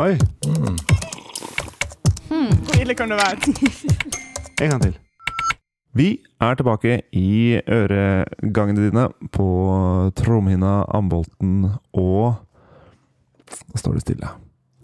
Oi, 0.00 0.16
Hvor 2.30 2.80
ille 2.80 2.94
kan 2.96 3.10
det 3.12 3.18
være? 3.20 3.36
en 4.62 4.70
gang 4.70 4.82
til. 4.82 4.94
Vi 5.94 6.08
er 6.40 6.54
tilbake 6.54 7.00
i 7.12 7.58
øregangene 7.68 8.86
dine 8.86 9.08
på 9.32 9.46
tromhinna, 10.16 10.84
ambolten 10.94 11.66
og 11.92 12.34
Nå 13.50 13.78
står 13.80 13.96
det 13.96 14.00
stille. 14.04 14.28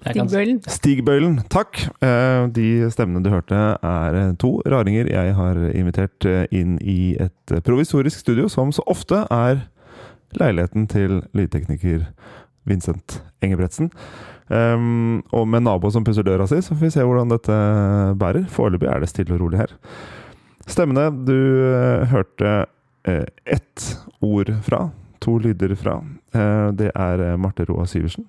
Stigbøylen. 0.07 0.57
Stigbøylen, 0.71 1.37
takk. 1.51 1.79
Eh, 2.03 2.47
De 2.55 2.91
stemmene 2.91 3.23
du 3.23 3.31
hørte, 3.31 3.55
er 3.83 4.33
to 4.43 4.57
raringer 4.67 5.07
jeg 5.11 5.35
har 5.35 5.61
invitert 5.71 6.27
eh, 6.27 6.47
inn 6.51 6.75
i 6.83 7.15
et 7.23 7.55
provisorisk 7.67 8.19
studio, 8.25 8.49
som 8.51 8.73
så 8.75 8.83
ofte 8.91 9.23
er 9.31 9.63
leiligheten 10.35 10.89
til 10.91 11.23
lydtekniker 11.35 12.09
Vincent 12.67 13.21
Engebretsen. 13.45 13.91
Um, 14.47 15.25
og 15.35 15.49
med 15.51 15.65
nabo 15.67 15.91
som 15.91 16.05
pusser 16.07 16.23
døra 16.27 16.47
si, 16.47 16.61
så 16.63 16.75
får 16.77 16.85
vi 16.87 16.93
se 16.95 17.03
hvordan 17.07 17.33
dette 17.33 17.57
bærer. 18.21 18.45
Foreløpig 18.53 18.87
er 18.91 19.03
det 19.03 19.09
stille 19.11 19.35
og 19.35 19.43
rolig 19.43 19.59
her. 19.65 19.73
Stemmene 20.67 21.09
du 21.27 21.35
uh, 21.35 22.05
hørte 22.11 22.53
uh, 23.09 23.27
ett 23.47 23.87
ord 24.23 24.53
fra, 24.67 24.85
to 25.23 25.37
lyder 25.43 25.75
fra, 25.79 25.97
uh, 26.35 26.69
det 26.79 26.93
er 26.95 27.25
Marte 27.43 27.67
Roa 27.69 27.87
Syversen. 27.91 28.27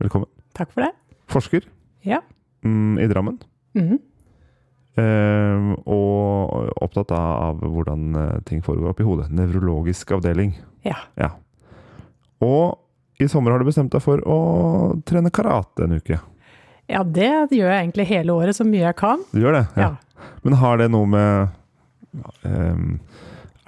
Velkommen. 0.00 0.28
Takk 0.56 0.72
for 0.74 0.84
det. 0.84 0.92
Forsker 1.30 1.64
Ja. 2.04 2.20
um, 2.64 2.98
i 3.00 3.08
Drammen. 3.08 3.40
Mhm. 3.76 3.98
Uh, 5.00 5.70
og 5.88 6.72
opptatt 6.82 7.12
av 7.14 7.60
hvordan 7.62 8.10
ting 8.44 8.60
foregår 8.64 8.90
oppi 8.90 9.06
hodet. 9.06 9.30
Nevrologisk 9.32 10.10
avdeling. 10.16 10.50
Ja. 10.84 10.96
Ja. 11.16 11.30
Og 12.44 12.74
i 13.20 13.28
sommer 13.30 13.54
har 13.54 13.62
du 13.62 13.68
bestemt 13.68 13.92
deg 13.94 14.02
for 14.04 14.22
å 14.28 14.38
trene 15.06 15.32
karate 15.34 15.86
en 15.86 15.96
uke. 15.98 16.18
ja, 16.90 17.02
det 17.04 17.30
gjør 17.54 17.70
jeg 17.70 17.84
egentlig 17.84 18.08
hele 18.10 18.34
året 18.34 18.56
så 18.56 18.66
mye 18.66 18.86
jeg 18.88 18.98
kan. 18.98 19.22
Du 19.32 19.40
gjør 19.42 19.60
det? 19.60 19.66
Ja. 19.78 19.94
Men 20.44 20.56
har 20.60 20.80
det 20.80 20.88
noe 20.92 21.08
med 21.08 21.52
um, 22.42 22.98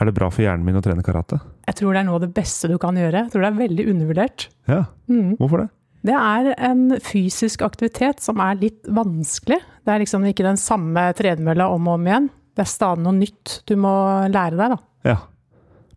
Er 0.01 0.09
det 0.09 0.15
bra 0.17 0.29
for 0.33 0.43
hjernen 0.45 0.65
min 0.67 0.77
å 0.77 0.83
trene 0.85 1.05
karate? 1.07 1.39
Jeg 1.69 1.79
tror 1.79 1.95
det 1.95 2.03
er 2.03 2.09
noe 2.09 2.19
av 2.19 2.25
det 2.25 2.33
beste 2.35 2.69
du 2.69 2.75
kan 2.83 2.97
gjøre. 2.99 3.27
Jeg 3.27 3.33
tror 3.33 3.45
det 3.45 3.51
er 3.53 3.61
veldig 3.61 3.87
undervurdert. 3.93 4.49
Ja. 4.69 4.83
mm. 5.07 5.37
Hvorfor 5.39 5.63
det? 5.63 5.69
Det 6.03 6.15
er 6.19 6.49
en 6.59 6.97
fysisk 6.99 7.63
aktivitet 7.63 8.23
som 8.25 8.41
er 8.43 8.59
litt 8.59 8.89
vanskelig. 8.91 9.61
Det 9.87 9.93
er 9.93 10.03
liksom 10.03 10.25
ikke 10.27 10.47
den 10.49 10.59
samme 10.59 11.05
tredemølla 11.15 11.69
om 11.71 11.87
og 11.87 12.01
om 12.01 12.09
igjen. 12.09 12.27
Det 12.53 12.65
er 12.65 12.73
stadig 12.73 13.05
noe 13.05 13.15
nytt 13.15 13.61
du 13.71 13.77
må 13.81 13.93
lære 14.33 14.59
deg, 14.59 14.75
da. 14.75 14.79
Ja. 15.07 15.21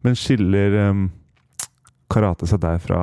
Men 0.05 0.17
skiller 0.19 0.77
ehm, 0.83 1.07
karate 2.11 2.47
seg 2.49 2.61
der 2.63 2.77
fra 2.83 2.99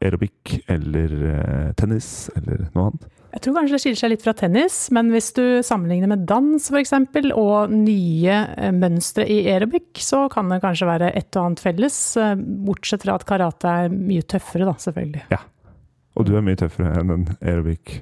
aerobic 0.00 0.58
eller 0.70 1.14
eh, 1.28 1.70
tennis 1.78 2.28
eller 2.36 2.66
noe 2.74 2.90
annet? 2.90 3.06
Jeg 3.28 3.42
tror 3.44 3.58
kanskje 3.58 3.76
det 3.76 3.80
skiller 3.82 4.00
seg 4.00 4.10
litt 4.14 4.24
fra 4.24 4.32
tennis, 4.34 4.76
men 4.96 5.10
hvis 5.12 5.28
du 5.36 5.42
sammenligner 5.66 6.08
med 6.10 6.24
dans 6.26 6.70
f.eks., 6.72 6.94
og 7.36 7.74
nye 7.74 8.38
eh, 8.56 8.72
mønstre 8.74 9.26
i 9.28 9.42
aerobic, 9.52 10.00
så 10.00 10.24
kan 10.32 10.48
det 10.50 10.62
kanskje 10.64 10.88
være 10.88 11.12
et 11.12 11.28
og 11.36 11.50
annet 11.50 11.62
felles. 11.62 11.98
eh, 12.16 12.34
Bortsett 12.38 13.04
fra 13.04 13.18
at 13.20 13.26
karate 13.28 13.74
er 13.84 13.92
mye 13.92 14.24
tøffere, 14.24 14.66
da, 14.68 14.74
selvfølgelig. 14.80 15.26
Og 16.18 16.26
du 16.26 16.34
er 16.34 16.42
mye 16.42 16.58
tøffere 16.58 16.96
enn 16.98 17.14
en 17.14 17.26
aerobic. 17.38 18.00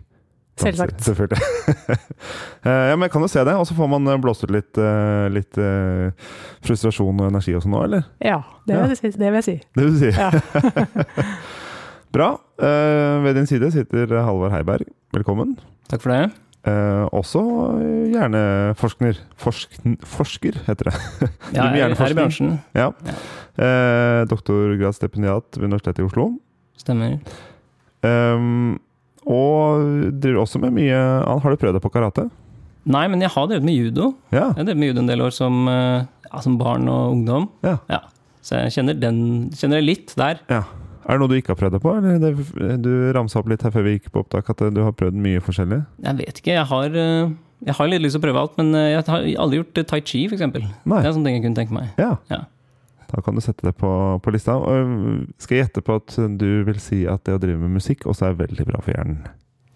Selvsagt. 0.61 1.01
Selvfølgelig. 1.05 1.43
Eh, 2.67 2.89
ja, 2.91 2.97
men 2.99 3.05
jeg 3.07 3.13
kan 3.13 3.23
jo 3.23 3.29
se 3.31 3.43
det, 3.47 3.53
og 3.55 3.63
så 3.69 3.77
får 3.79 3.87
man 3.93 4.09
eh, 4.11 4.17
blåst 4.19 4.43
ut 4.43 4.51
litt, 4.51 4.75
eh, 4.83 5.27
litt 5.31 5.55
frustrasjon 6.67 7.21
og 7.23 7.29
energi 7.29 7.53
også 7.55 7.71
nå, 7.71 7.83
eller? 7.87 8.09
Ja, 8.19 8.41
det 8.67 8.75
Ja. 8.75 8.87
vil 8.91 8.97
si. 8.99 9.11
Det 9.15 9.29
vil 9.31 9.37
jeg 9.39 9.45
si. 9.47 9.55
Det 9.77 9.85
vil 9.85 9.93
du 9.95 9.99
si. 10.01 10.11
Ja. 10.11 10.33
Bra. 12.17 12.33
Eh, 12.59 13.23
ved 13.23 13.37
din 13.39 13.47
side 13.47 13.71
sitter 13.71 14.11
Halvard 14.19 14.51
Heiberg. 14.57 14.89
Velkommen. 15.15 15.55
Takk 15.93 16.03
for 16.03 16.11
det. 16.17 16.33
Eh, 16.67 17.05
også 17.15 17.45
hjerneforsker. 18.11 19.21
Forsk, 19.39 19.77
forsker, 20.03 20.59
heter 20.67 20.91
det. 20.91 20.97
ja, 21.55 21.69
Jeg 21.71 21.85
er, 21.93 21.95
i 22.11 22.17
bransjen. 22.19 22.57
Ja. 22.75 22.89
Eh, 23.55 24.25
Doktorgradsstipendiat 24.33 25.55
ved 25.61 25.69
Universitetet 25.71 26.03
i 26.03 26.09
Oslo. 26.09 26.33
Stemmer. 26.83 27.21
Um, 28.03 28.81
og 29.27 29.87
driver 30.23 30.45
også 30.45 30.61
med 30.63 30.75
mye 30.77 30.99
Har 31.27 31.51
du 31.51 31.59
prøvd 31.59 31.75
deg 31.79 31.83
på 31.85 31.91
karate? 31.95 32.29
Nei, 32.87 33.05
men 33.11 33.21
jeg 33.25 33.33
har 33.35 33.49
drevet 33.51 33.67
med 33.67 33.75
judo. 33.75 34.13
Ja. 34.31 34.53
Jeg 34.55 34.61
har 34.61 34.67
drevet 34.69 34.79
med 34.79 34.93
judo 34.93 35.03
en 35.03 35.11
del 35.11 35.25
år 35.27 35.33
som, 35.35 35.65
eh, 35.69 36.05
ja, 36.29 36.41
som 36.45 36.55
barn 36.61 36.87
og 36.89 37.17
ungdom. 37.17 37.49
Ja. 37.67 37.79
Så 38.47 38.61
jeg 38.63 38.77
kjenner 38.77 38.95
den 39.03 39.19
kjenner 39.59 39.81
jeg 39.83 39.89
litt 39.91 40.15
der. 40.19 40.39
ja. 40.49 40.63
Er 41.07 41.15
det 41.15 41.23
noe 41.23 41.31
du 41.31 41.37
ikke 41.39 41.53
har 41.55 41.59
prøvd 41.61 41.75
deg 41.77 41.83
på? 41.85 41.91
Eller 42.01 42.17
det, 42.19 42.31
du 42.83 42.91
ramsa 43.15 43.39
opp 43.39 43.47
litt 43.51 43.63
her 43.63 43.71
før 43.71 43.85
vi 43.87 43.93
gikk 43.95 44.09
på 44.11 44.25
opptak 44.25 44.49
at 44.51 44.63
du 44.75 44.81
har 44.83 44.91
prøvd 44.99 45.15
mye 45.23 45.39
forskjellig? 45.39 45.85
Jeg 46.03 46.19
vet 46.19 46.41
ikke. 46.41 46.57
Jeg 46.57 46.67
har, 46.67 46.97
eh, 46.99 47.29
jeg 47.69 47.77
har 47.79 47.91
litt 47.93 48.03
lyst 48.03 48.19
til 48.19 48.23
å 48.23 48.27
prøve 48.27 48.43
alt, 48.43 48.57
men 48.59 48.75
eh, 48.75 48.89
jeg 48.97 49.05
har 49.07 49.29
aldri 49.45 49.61
gjort 49.61 49.79
eh, 49.79 49.87
tai 49.87 50.01
chi, 50.03 50.25
f.eks. 50.27 50.43
Det 50.43 50.65
er 50.65 51.07
en 51.07 51.15
sånn 51.15 51.29
ting 51.29 51.39
jeg 51.39 51.45
kunne 51.47 51.59
tenke 51.61 51.77
meg. 51.77 51.93
Ja. 52.03 52.17
Ja. 52.33 52.41
Da 53.13 53.23
kan 53.23 53.35
du 53.37 53.43
sette 53.45 53.67
det 53.67 53.75
på, 53.79 53.91
på 54.23 54.35
lista. 54.35 54.57
Og, 54.59 55.27
skal 55.43 55.57
jeg 55.59 55.67
gjette 55.67 55.85
på 55.87 55.99
at 56.01 56.17
du 56.41 56.49
vil 56.67 56.81
si 56.83 57.05
at 57.11 57.25
det 57.29 57.37
å 57.37 57.43
drive 57.43 57.61
med 57.63 57.77
musikk 57.79 58.07
også 58.07 58.31
er 58.31 58.41
veldig 58.41 58.67
bra 58.69 58.81
for 58.83 58.95
hjernen? 58.97 59.23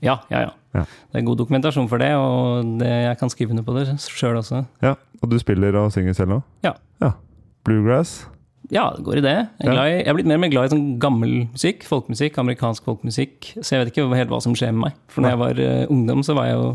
Ja, 0.01 0.19
ja, 0.33 0.47
ja. 0.49 0.51
Ja. 0.73 0.85
Det 1.11 1.19
er 1.21 1.27
god 1.27 1.41
dokumentasjon 1.43 1.89
for 1.91 1.99
det, 2.01 2.13
og 2.17 2.77
det, 2.81 2.89
jeg 2.89 3.17
kan 3.21 3.33
skrive 3.33 3.53
under 3.55 3.65
på 3.67 3.75
det 3.75 3.89
sjøl 4.05 4.39
også. 4.39 4.65
Ja. 4.85 4.95
Og 5.21 5.33
du 5.33 5.39
spiller 5.43 5.77
og 5.81 5.91
synger 5.93 6.15
selv 6.17 6.37
nå? 6.37 6.43
Ja. 6.65 6.77
ja. 7.03 7.15
Bluegrass? 7.67 8.21
Ja, 8.71 8.85
det 8.95 9.03
går 9.03 9.19
i 9.19 9.23
det. 9.25 9.35
Jeg 9.59 9.73
er, 9.73 9.81
i, 9.83 9.95
jeg 9.99 10.07
er 10.13 10.15
blitt 10.15 10.29
mer 10.31 10.39
og 10.39 10.43
mer 10.45 10.53
glad 10.53 10.69
i 10.69 10.73
sånn 10.77 10.85
gammel 11.03 11.33
musikk. 11.51 11.83
Folkemusikk, 11.89 12.37
amerikansk 12.39 12.87
folkemusikk. 12.87 13.49
Så 13.59 13.75
jeg 13.75 13.83
vet 13.83 13.91
ikke 13.91 14.07
helt 14.15 14.31
hva 14.31 14.39
som 14.45 14.55
skjer 14.55 14.71
med 14.77 14.85
meg. 14.85 15.01
For 15.11 15.25
når 15.25 15.35
jeg 15.35 15.41
var 15.43 15.63
uh, 15.65 15.91
ungdom, 15.91 16.23
så 16.27 16.37
var 16.39 16.47
jeg 16.47 16.59
jo 16.61 16.69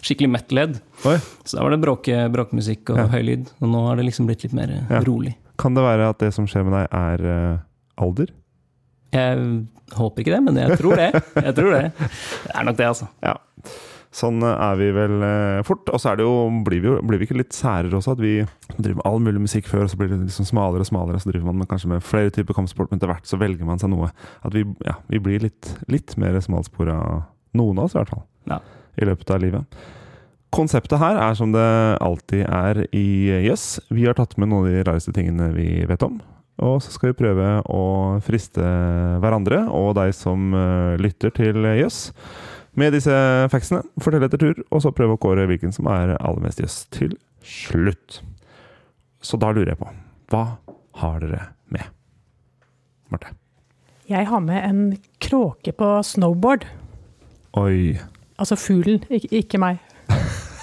skikkelig 0.00 0.30
metal-ledd. 0.32 0.78
Så 1.04 1.58
da 1.58 1.66
var 1.66 1.74
det 1.74 1.82
bråke, 1.84 2.22
bråkemusikk 2.32 2.94
og 2.94 3.02
Ja. 3.02 3.06
høy 3.12 3.20
lyd. 3.28 3.52
Og 3.60 3.68
nå 3.74 3.84
har 3.90 4.00
det 4.00 4.08
liksom 4.08 4.30
blitt 4.30 4.46
litt 4.46 4.56
mer 4.56 4.72
eh, 4.72 4.86
Ja. 4.96 5.02
rolig. 5.04 5.34
Kan 5.62 5.76
det 5.78 5.84
være 5.86 6.10
at 6.10 6.18
det 6.22 6.32
som 6.34 6.48
skjer 6.50 6.66
med 6.66 6.74
deg, 6.74 6.88
er 6.90 7.22
eh, 7.32 7.62
alder? 8.02 8.32
Jeg 9.12 9.40
håper 9.94 10.22
ikke 10.24 10.32
det, 10.34 10.42
men 10.48 10.56
jeg 10.58 10.78
tror 10.80 10.96
det. 10.98 11.10
Jeg 11.36 11.54
tror 11.58 11.74
det. 11.76 11.82
Det 12.00 12.54
er 12.56 12.64
nok 12.66 12.78
det, 12.78 12.86
altså. 12.88 13.08
Ja. 13.22 13.36
Sånn 14.12 14.42
eh, 14.44 14.58
er 14.66 14.74
vi 14.80 14.88
vel 14.96 15.14
eh, 15.24 15.60
fort. 15.68 15.88
Og 15.92 16.00
så 16.02 16.10
er 16.12 16.18
det 16.20 16.26
jo, 16.26 16.32
blir 16.66 16.82
vi 16.84 16.90
jo 16.90 16.96
blir 17.08 17.20
vi 17.20 17.28
ikke 17.28 17.38
litt 17.38 17.56
særere 17.56 17.96
også, 18.00 18.16
at 18.16 18.22
vi 18.24 18.32
driver 18.74 18.98
med 18.98 19.06
all 19.08 19.22
mulig 19.24 19.44
musikk 19.46 19.68
før, 19.70 19.86
og 19.86 19.92
så 19.92 20.00
blir 20.00 20.10
det 20.12 20.18
liksom 20.26 20.48
smalere 20.48 20.84
og 20.84 20.88
smalere, 20.90 21.20
og 21.20 21.24
så 21.24 21.30
driver 21.32 21.48
man 21.50 21.62
med, 21.62 21.70
kanskje 21.70 21.92
med 21.94 22.04
flere 22.04 22.32
typer 22.34 22.56
kampsport, 22.58 22.90
men 22.92 23.00
etter 23.00 23.12
hvert 23.12 23.28
så 23.28 23.38
velger 23.40 23.68
man 23.68 23.80
seg 23.80 23.92
noe. 23.94 24.10
At 24.44 24.56
vi, 24.56 24.66
ja, 24.88 24.98
vi 25.12 25.22
blir 25.24 25.44
litt, 25.46 25.72
litt 25.92 26.16
mer 26.20 26.36
smalspora, 26.44 26.98
noen 27.60 27.80
av 27.80 27.88
oss 27.90 27.96
i 27.96 28.00
hvert 28.02 28.14
fall, 28.16 28.24
Ja. 28.50 28.60
i 29.00 29.08
løpet 29.08 29.32
av 29.36 29.44
livet. 29.44 29.82
Konseptet 30.52 31.00
her 31.00 31.16
er 31.16 31.36
som 31.38 31.54
det 31.54 31.68
alltid 32.04 32.44
er 32.44 32.82
i 32.92 33.32
Jøss. 33.46 33.80
Vi 33.88 34.04
har 34.04 34.18
tatt 34.18 34.36
med 34.36 34.50
noen 34.50 34.68
av 34.68 34.74
de 34.74 34.84
rareste 34.84 35.14
tingene 35.16 35.48
vi 35.54 35.86
vet 35.88 36.04
om. 36.04 36.18
Og 36.62 36.76
så 36.84 36.92
skal 36.92 37.10
vi 37.10 37.20
prøve 37.22 37.46
å 37.72 37.84
friste 38.22 38.64
hverandre 39.22 39.64
og 39.72 39.94
deg 39.96 40.12
som 40.14 40.52
eh, 40.52 40.98
lytter 41.00 41.32
til 41.34 41.64
Jøss 41.80 42.10
med 42.78 42.92
disse 42.96 43.14
faxene. 43.52 43.80
Fortelle 44.00 44.28
etter 44.28 44.40
tur, 44.40 44.60
og 44.68 44.84
så 44.84 44.92
prøve 44.94 45.16
å 45.16 45.22
kåre 45.22 45.46
hvilken 45.48 45.72
som 45.74 45.88
er 45.92 46.14
aller 46.18 46.44
mest 46.44 46.60
jøss 46.60 46.82
til 46.92 47.16
slutt. 47.44 48.20
Så 49.22 49.38
da 49.40 49.52
lurer 49.54 49.72
jeg 49.72 49.80
på 49.80 49.88
Hva 50.32 50.44
har 51.00 51.20
dere 51.22 51.46
med? 51.72 51.88
Marte. 53.12 53.32
Jeg 54.08 54.28
har 54.28 54.44
med 54.44 54.60
en 54.66 54.82
kråke 55.22 55.72
på 55.76 55.88
snowboard. 56.04 56.66
Oi. 57.56 57.96
Altså 58.40 58.56
fuglen, 58.60 59.04
ikke 59.08 59.60
meg. 59.60 59.80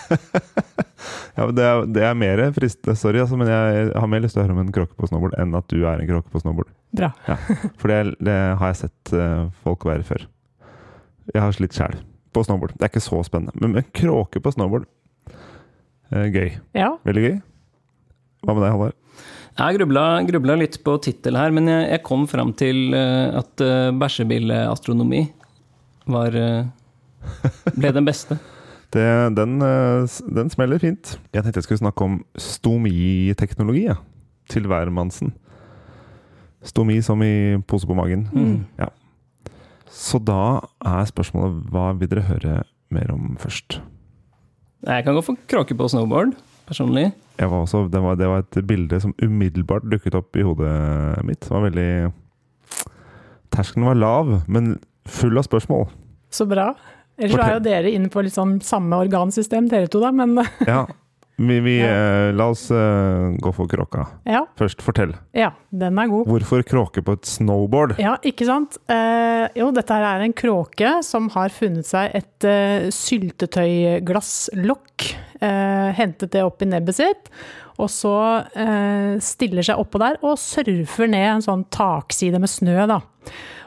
Ja, 1.40 1.46
men 1.46 1.56
det, 1.56 1.64
er, 1.64 1.86
det 1.96 2.04
er 2.04 2.18
mer 2.18 2.42
fristende, 2.56 2.96
sorry, 3.00 3.22
altså, 3.24 3.38
men 3.40 3.48
jeg 3.48 3.92
har 3.96 4.10
mer 4.12 4.24
lyst 4.24 4.36
til 4.36 4.42
å 4.42 4.46
høre 4.46 4.56
om 4.58 4.62
en 4.66 4.74
kråke 4.76 4.96
på 5.00 5.08
snowboard 5.08 5.38
enn 5.40 5.56
at 5.56 5.68
du 5.72 5.78
er 5.88 6.02
en 6.02 6.10
kråke 6.10 6.34
på 6.34 6.42
snowboard. 6.44 6.72
Bra. 7.00 7.12
For 7.80 7.92
det, 7.92 8.18
det 8.26 8.36
har 8.60 8.74
jeg 8.74 8.80
sett 8.82 9.14
eh, 9.16 9.46
folk 9.64 9.86
være 9.88 10.04
før. 10.08 10.26
Jeg 11.32 11.44
har 11.46 11.56
slitt 11.56 11.78
sjæl 11.78 11.96
på 12.36 12.44
snowboard. 12.44 12.76
Det 12.76 12.88
er 12.88 12.92
ikke 12.92 13.06
så 13.06 13.22
spennende. 13.24 13.56
Men 13.62 13.78
men 13.78 13.88
kråke 13.96 14.42
på 14.44 14.54
snowboard 14.56 14.90
eh, 16.12 16.28
Gøy. 16.28 16.58
Ja, 16.76 16.92
Veldig 17.08 17.26
gøy. 17.26 17.40
Hva 18.44 18.56
med 18.56 18.66
deg, 18.66 18.76
Halvard? 18.76 19.00
Jeg 19.60 19.80
grubla, 19.80 20.06
grubla 20.28 20.60
litt 20.60 20.78
på 20.84 21.00
tittel 21.04 21.40
her, 21.40 21.56
men 21.56 21.72
jeg, 21.72 21.88
jeg 21.94 22.06
kom 22.08 22.28
fram 22.32 22.52
til 22.60 22.94
eh, 22.96 23.40
at 23.40 23.64
uh, 23.64 23.90
bæsjebilleastronomi 23.96 25.26
var 26.10 26.36
ble 27.80 27.92
den 27.96 28.08
beste. 28.08 28.40
Det, 28.94 29.06
den, 29.38 29.60
eh, 29.62 30.08
den 30.36 30.50
smeller 30.50 30.82
fint. 30.82 31.20
Jeg 31.34 31.44
tenkte 31.44 31.62
jeg 31.62 31.68
skulle 31.68 31.84
snakke 31.84 32.06
om 32.06 32.24
stomiteknologi. 32.38 33.86
Ja. 33.86 34.00
Til 34.50 34.66
hvermannsen. 34.66 35.34
Stomi 36.66 36.98
som 37.06 37.22
i 37.24 37.58
pose 37.70 37.88
på 37.88 37.96
magen. 37.96 38.28
Mm. 38.34 38.90
Så 39.90 40.20
da 40.22 40.60
er 40.86 41.08
spørsmålet 41.10 41.70
hva 41.72 41.92
vil 42.00 42.10
dere 42.12 42.28
høre 42.28 42.56
mer 42.94 43.14
om 43.14 43.38
først? 43.40 43.80
Jeg 44.88 45.04
kan 45.06 45.16
gå 45.16 45.24
for 45.26 45.40
kråke 45.50 45.76
på 45.76 45.88
snowboard, 45.92 46.34
personlig. 46.68 47.12
Jeg 47.40 47.52
var 47.52 47.64
også, 47.66 47.88
det, 47.92 48.02
var, 48.04 48.16
det 48.16 48.28
var 48.28 48.44
et 48.44 48.60
bilde 48.68 49.00
som 49.02 49.16
umiddelbart 49.22 49.88
dukket 49.92 50.16
opp 50.16 50.36
i 50.36 50.46
hodet 50.46 51.24
mitt. 51.28 51.42
Det 51.44 51.52
var 51.52 51.68
veldig 51.68 51.92
Terskelen 53.50 53.88
var 53.90 53.98
lav, 53.98 54.30
men 54.48 54.76
full 55.10 55.40
av 55.40 55.48
spørsmål. 55.48 55.88
Så 56.32 56.46
bra. 56.46 56.72
Ellers 57.20 57.36
så 57.36 57.42
er 57.46 57.54
jo 57.58 57.64
dere 57.68 57.90
inne 57.92 58.10
på 58.12 58.24
sånn 58.32 58.62
samme 58.64 58.96
organsystem, 59.04 59.68
dere 59.70 59.88
to, 59.92 60.00
da, 60.04 60.12
men 60.16 60.40
Ja. 60.68 60.86
Vi, 61.40 61.56
vi 61.64 61.78
eh, 61.80 62.34
La 62.36 62.50
oss 62.52 62.66
eh, 62.76 63.30
gå 63.40 63.52
for 63.56 63.64
kråka. 63.72 64.04
ja. 64.28 64.42
Først, 64.60 64.82
fortell. 64.84 65.14
Ja, 65.32 65.54
den 65.72 65.96
er 66.02 66.10
god. 66.12 66.28
Hvorfor 66.28 66.60
kråke 66.68 67.00
på 67.06 67.14
et 67.16 67.24
snowboard? 67.32 67.96
Ja, 68.02 68.18
ikke 68.28 68.44
sant. 68.50 68.76
Eh, 68.92 69.46
jo, 69.56 69.70
dette 69.72 69.96
her 69.96 70.04
er 70.18 70.22
en 70.26 70.36
kråke 70.36 70.98
som 71.08 71.30
har 71.38 71.48
funnet 71.56 71.88
seg 71.88 72.12
et 72.20 72.44
eh, 72.44 72.90
syltetøyglasslokk. 72.92 75.08
Eh, 75.40 75.90
hentet 75.96 76.34
det 76.34 76.42
opp 76.44 76.60
i 76.60 76.68
nebbet 76.68 76.98
sitt, 76.98 77.30
og 77.80 77.88
så 77.88 78.16
eh, 78.60 79.14
stiller 79.24 79.64
seg 79.64 79.80
oppå 79.80 80.02
der 80.02 80.18
og 80.20 80.36
surfer 80.42 81.08
ned 81.08 81.28
en 81.30 81.46
sånn 81.46 81.64
takside 81.72 82.42
med 82.44 82.52
snø, 82.52 82.76
da. 82.90 82.98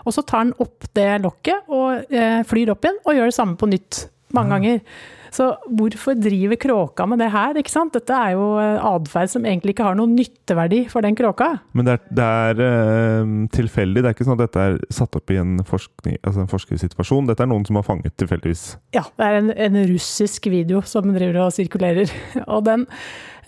Og 0.04 0.12
så 0.12 0.24
tar 0.26 0.44
den 0.44 0.52
opp 0.60 0.84
det 0.98 1.08
lokket 1.24 1.70
og 1.72 2.12
eh, 2.12 2.42
flyr 2.44 2.74
opp 2.74 2.84
igjen 2.84 3.00
og 3.06 3.16
gjør 3.16 3.30
det 3.30 3.36
samme 3.38 3.56
på 3.56 3.70
nytt 3.72 4.02
mange 4.36 4.52
ganger. 4.58 4.84
Så 5.32 5.46
hvorfor 5.78 6.16
driver 6.18 6.58
kråka 6.60 7.06
med 7.08 7.22
det 7.22 7.30
her? 7.32 7.56
ikke 7.56 7.72
sant? 7.72 7.94
Dette 7.96 8.12
er 8.12 8.34
jo 8.36 8.48
eh, 8.60 8.84
atferd 8.84 9.32
som 9.32 9.46
egentlig 9.48 9.72
ikke 9.72 9.86
har 9.86 9.96
noen 9.96 10.12
nytteverdi 10.18 10.82
for 10.92 11.04
den 11.04 11.16
kråka. 11.16 11.54
Men 11.72 11.88
det 11.88 11.94
er, 11.94 12.02
det 12.18 12.26
er 12.26 12.60
uh, 12.60 13.32
tilfeldig. 13.56 14.02
Det 14.02 14.10
er 14.10 14.16
ikke 14.16 14.28
sånn 14.28 14.36
at 14.36 14.44
dette 14.44 14.66
er 14.68 14.76
satt 14.92 15.16
opp 15.16 15.32
i 15.32 15.40
en, 15.40 15.56
forskning, 15.68 16.18
altså 16.20 16.44
en 16.44 16.52
forskersituasjon. 16.52 17.30
Dette 17.30 17.46
er 17.46 17.50
noen 17.52 17.64
som 17.68 17.80
har 17.80 17.88
fanget 17.88 18.16
tilfeldigvis. 18.20 18.66
Ja, 18.96 19.06
det 19.16 19.30
er 19.30 19.40
en, 19.40 19.50
en 19.68 19.80
russisk 19.94 20.50
video 20.52 20.84
som 20.84 21.08
driver 21.16 21.46
og 21.46 21.56
sirkulerer. 21.56 22.12
Og 22.52 22.66
den, 22.68 22.84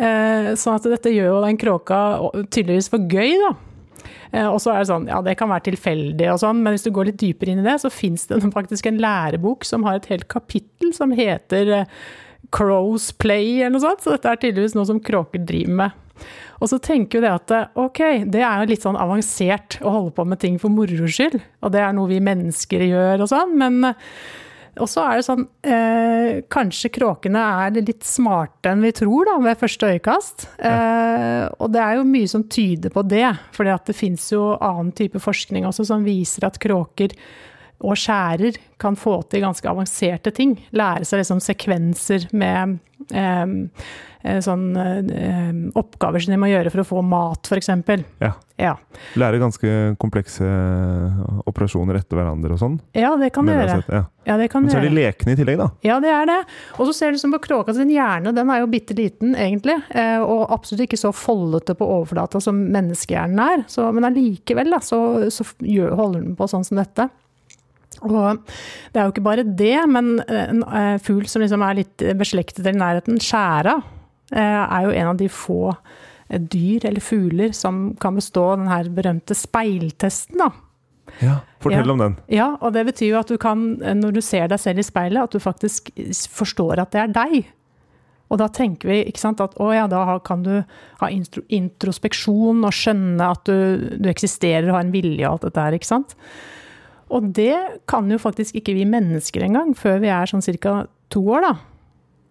uh, 0.00 0.50
sånn 0.56 0.80
at 0.80 0.90
dette 0.96 1.12
gjør 1.12 1.34
jo 1.34 1.44
den 1.44 1.60
kråka 1.60 2.00
tydeligvis 2.48 2.88
for 2.92 3.04
gøy, 3.12 3.36
da. 3.44 3.54
Eh, 4.34 4.48
og 4.48 4.58
så 4.62 4.72
er 4.72 4.82
det 4.82 4.90
sånn, 4.90 5.08
ja 5.10 5.20
det 5.24 5.36
kan 5.38 5.50
være 5.52 5.68
tilfeldig 5.70 6.28
og 6.32 6.42
sånn, 6.42 6.62
men 6.64 6.74
hvis 6.74 6.86
du 6.86 6.92
går 6.94 7.10
litt 7.10 7.20
dypere 7.22 7.54
inn 7.54 7.62
i 7.62 7.66
det, 7.66 7.78
så 7.82 7.92
fins 7.92 8.26
det 8.30 8.40
faktisk 8.58 8.90
en 8.90 9.00
lærebok 9.02 9.66
som 9.68 9.86
har 9.86 10.00
et 10.00 10.10
helt 10.10 10.28
kapittel 10.32 10.94
som 10.96 11.14
heter 11.14 11.74
eh, 11.80 11.98
Crows 12.54 13.10
Play 13.18 13.60
eller 13.60 13.76
noe 13.76 13.84
sånt. 13.84 14.02
Så 14.04 14.14
dette 14.14 14.30
er 14.30 14.40
tydeligvis 14.40 14.76
noe 14.76 14.88
som 14.88 15.02
kråker 15.02 15.42
driver 15.46 15.78
med. 15.84 16.00
Og 16.62 16.68
så 16.70 16.78
tenker 16.82 17.18
jo 17.18 17.24
det 17.24 17.34
at 17.34 17.54
eh, 17.54 17.68
ok, 17.84 18.00
det 18.30 18.42
er 18.42 18.62
jo 18.62 18.70
litt 18.72 18.86
sånn 18.86 18.98
avansert 19.00 19.78
å 19.82 19.94
holde 19.98 20.14
på 20.16 20.26
med 20.28 20.42
ting 20.42 20.58
for 20.62 20.72
moro 20.72 21.10
skyld, 21.10 21.38
og 21.62 21.74
det 21.74 21.82
er 21.82 21.94
noe 21.96 22.10
vi 22.10 22.22
mennesker 22.24 22.86
gjør 22.88 23.26
og 23.26 23.30
sånn, 23.30 23.54
men 23.60 23.94
og 24.80 24.88
så 24.90 25.04
er 25.06 25.18
det 25.18 25.26
sånn 25.26 25.44
eh, 25.62 26.40
Kanskje 26.50 26.90
kråkene 26.94 27.40
er 27.66 27.76
litt 27.78 28.04
smarte 28.06 28.72
enn 28.72 28.82
vi 28.84 28.92
tror, 28.96 29.28
da, 29.28 29.36
ved 29.44 29.60
første 29.60 29.90
øyekast. 29.94 30.46
Eh, 30.58 31.44
og 31.58 31.72
det 31.74 31.82
er 31.82 31.98
jo 31.98 32.06
mye 32.08 32.30
som 32.30 32.46
tyder 32.50 32.94
på 32.94 33.04
det. 33.06 33.26
For 33.54 33.68
det 33.68 33.96
fins 33.96 34.26
jo 34.32 34.54
annen 34.56 34.92
type 34.96 35.20
forskning 35.22 35.68
også 35.68 35.86
som 35.90 36.06
viser 36.06 36.48
at 36.48 36.58
kråker 36.62 37.14
og 37.84 37.98
skjærer 37.98 38.56
kan 38.80 38.96
få 38.96 39.18
til 39.28 39.44
ganske 39.44 39.68
avanserte 39.68 40.32
ting. 40.34 40.56
Lære 40.74 41.06
seg 41.06 41.20
liksom 41.22 41.42
sekvenser 41.44 42.28
med 42.34 42.78
eh, 43.12 43.46
sånn 44.44 44.64
eh, 44.80 45.52
oppgaver 45.76 46.22
som 46.24 46.32
de 46.32 46.40
må 46.40 46.48
gjøre 46.48 46.72
for 46.72 46.82
å 46.82 46.86
få 46.88 47.02
mat, 47.04 47.48
f.eks. 47.50 47.70
Ja. 48.22 48.32
Ja. 48.60 48.76
Lære 49.18 49.40
ganske 49.42 49.70
komplekse 49.98 50.46
operasjoner 51.50 51.98
etter 51.98 52.20
hverandre 52.20 52.54
og 52.54 52.60
sånn. 52.60 52.76
ja, 52.94 53.10
det 53.18 53.32
kan 53.34 53.48
det 53.48 53.56
gjøre. 53.56 53.80
sett, 53.80 53.90
Ja. 53.92 54.04
Ja, 54.24 54.36
det 54.40 54.46
kan 54.48 54.62
Men 54.64 54.70
så 54.72 54.78
er 54.78 54.86
de 54.86 54.94
lekne 54.94 55.34
i 55.34 55.36
tillegg, 55.36 55.58
da. 55.60 55.66
Ja, 55.84 55.98
det 56.00 56.08
er 56.08 56.24
det. 56.30 56.38
Og 56.78 56.86
så 56.88 56.94
ser 56.96 57.10
du 57.10 57.18
liksom 57.18 57.34
på 57.34 57.42
kråka 57.44 57.74
sin 57.76 57.90
hjerne, 57.92 58.32
den 58.32 58.52
er 58.54 58.62
jo 58.62 58.70
bitte 58.72 58.96
liten 58.96 59.34
egentlig, 59.36 59.76
eh, 59.90 60.22
og 60.22 60.46
absolutt 60.54 60.86
ikke 60.86 61.00
så 61.02 61.10
foldete 61.12 61.74
på 61.76 61.88
overflata 61.98 62.40
som 62.40 62.62
menneskehjernen 62.72 63.42
er. 63.44 63.66
Så, 63.68 63.90
men 63.92 64.08
allikevel 64.08 64.72
da, 64.72 64.80
så, 64.80 65.02
så 65.34 65.44
holder 65.60 66.22
den 66.22 66.38
på 66.38 66.48
sånn 66.48 66.64
som 66.64 66.80
dette. 66.80 67.10
Og 68.04 68.14
det 68.92 69.00
er 69.00 69.06
jo 69.06 69.12
ikke 69.14 69.24
bare 69.24 69.44
det, 69.44 69.76
men 69.90 70.16
en 70.24 70.64
eh, 70.64 70.96
fugl 71.04 71.26
som 71.30 71.44
liksom 71.44 71.62
er 71.64 71.82
litt 71.82 72.06
beslektet 72.18 72.66
i 72.68 72.74
nærheten, 72.76 73.20
skjæra, 73.22 73.76
eh, 73.80 73.93
er 74.32 74.86
jo 74.86 74.90
en 74.94 75.08
av 75.12 75.16
de 75.20 75.28
få 75.28 75.74
eh, 76.30 76.40
dyr 76.40 76.86
eller 76.88 77.00
fugler 77.04 77.52
som 77.52 77.94
kan 78.00 78.14
bestå 78.16 78.56
den 78.56 78.68
her 78.70 78.88
berømte 78.88 79.34
speiltesten, 79.36 80.38
da. 80.40 80.50
Ja. 81.20 81.34
Fortell 81.60 81.84
Ja. 81.86 81.92
om 81.92 81.98
den. 81.98 82.16
Ja, 82.32 82.46
og 82.60 82.72
det 82.72 82.86
betyr 82.86 83.10
jo 83.12 83.18
at 83.20 83.28
du 83.28 83.36
kan, 83.38 83.76
når 83.78 84.14
du 84.16 84.20
ser 84.24 84.48
deg 84.48 84.58
selv 84.58 84.78
i 84.80 84.82
speilet, 84.86 85.22
at 85.22 85.30
du 85.30 85.38
faktisk 85.38 85.90
forstår 86.32 86.80
at 86.80 86.90
det 86.92 87.00
er 87.02 87.12
deg. 87.12 87.44
Og 88.32 88.38
da 88.40 88.48
tenker 88.48 88.88
vi 88.88 88.96
ikke 89.04 89.20
sant, 89.20 89.40
at 89.44 89.54
å 89.60 89.68
ja, 89.74 89.84
da 89.86 90.18
kan 90.24 90.42
du 90.42 90.64
ha 90.98 91.08
introspeksjon 91.52 92.64
og 92.64 92.72
skjønne 92.74 93.20
at 93.30 93.44
du, 93.46 93.94
du 94.00 94.08
eksisterer 94.10 94.70
og 94.70 94.78
har 94.78 94.86
en 94.86 94.94
vilje 94.94 95.26
og 95.28 95.34
alt 95.36 95.46
dette 95.50 95.60
her, 95.66 95.76
ikke 95.76 95.90
sant. 95.90 96.16
Og 97.14 97.28
det 97.36 97.54
kan 97.86 98.08
jo 98.10 98.18
faktisk 98.18 98.56
ikke 98.58 98.74
vi 98.74 98.86
mennesker 98.88 99.44
engang, 99.44 99.74
før 99.78 100.00
vi 100.02 100.10
er 100.10 100.26
sånn 100.30 100.42
ca. 100.58 100.86
to 101.12 101.20
år, 101.36 101.44
da. 101.44 101.52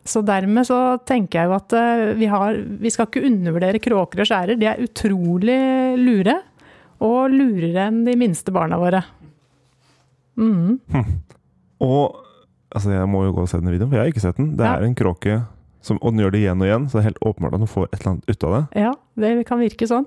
Så 0.06 0.20
dermed 0.28 0.66
så 0.68 0.78
tenker 1.08 1.40
jeg 1.44 1.48
jo 1.48 1.56
at 1.56 1.74
eh, 1.80 2.14
vi, 2.20 2.28
har, 2.28 2.58
vi 2.84 2.90
skal 2.92 3.08
ikke 3.08 3.24
undervurdere 3.30 3.80
kråker 3.80 4.20
og 4.24 4.28
skjærer. 4.28 4.58
De 4.60 4.68
er 4.68 4.82
utrolig 4.84 5.60
lure. 6.02 6.38
Og 7.04 7.32
lurere 7.34 7.88
enn 7.90 8.04
de 8.08 8.14
minste 8.20 8.52
barna 8.56 8.78
våre. 8.80 9.02
Mhm. 10.40 10.80
Og 11.84 12.16
altså, 12.72 12.94
jeg 12.94 13.10
må 13.12 13.26
jo 13.28 13.34
gå 13.36 13.44
og 13.44 13.50
se 13.52 13.60
den 13.60 13.68
videoen, 13.74 13.90
for 13.92 13.98
jeg 14.00 14.06
har 14.06 14.12
ikke 14.14 14.24
sett 14.24 14.38
den. 14.40 14.54
Det 14.56 14.64
Ja. 14.66 14.78
er 14.78 14.86
en 14.88 14.96
kråke, 14.96 15.34
som, 15.84 15.98
og 16.02 16.14
den 16.14 16.22
gjør 16.24 16.32
det 16.32 16.40
igjen 16.46 16.62
og 16.64 16.68
igjen, 16.70 16.86
så 16.88 16.96
det 16.96 17.02
er 17.02 17.10
helt 17.10 17.26
åpenbart 17.28 17.54
at 17.58 17.60
den 17.66 17.68
får 17.74 17.90
et 17.90 17.98
eller 18.00 18.12
annet 18.14 18.30
ut 18.32 18.44
av 18.48 18.54
det. 18.56 18.62
Ja, 18.86 18.92
det 19.20 19.32
kan 19.50 19.60
virke 19.60 19.88
sånn. 19.90 20.06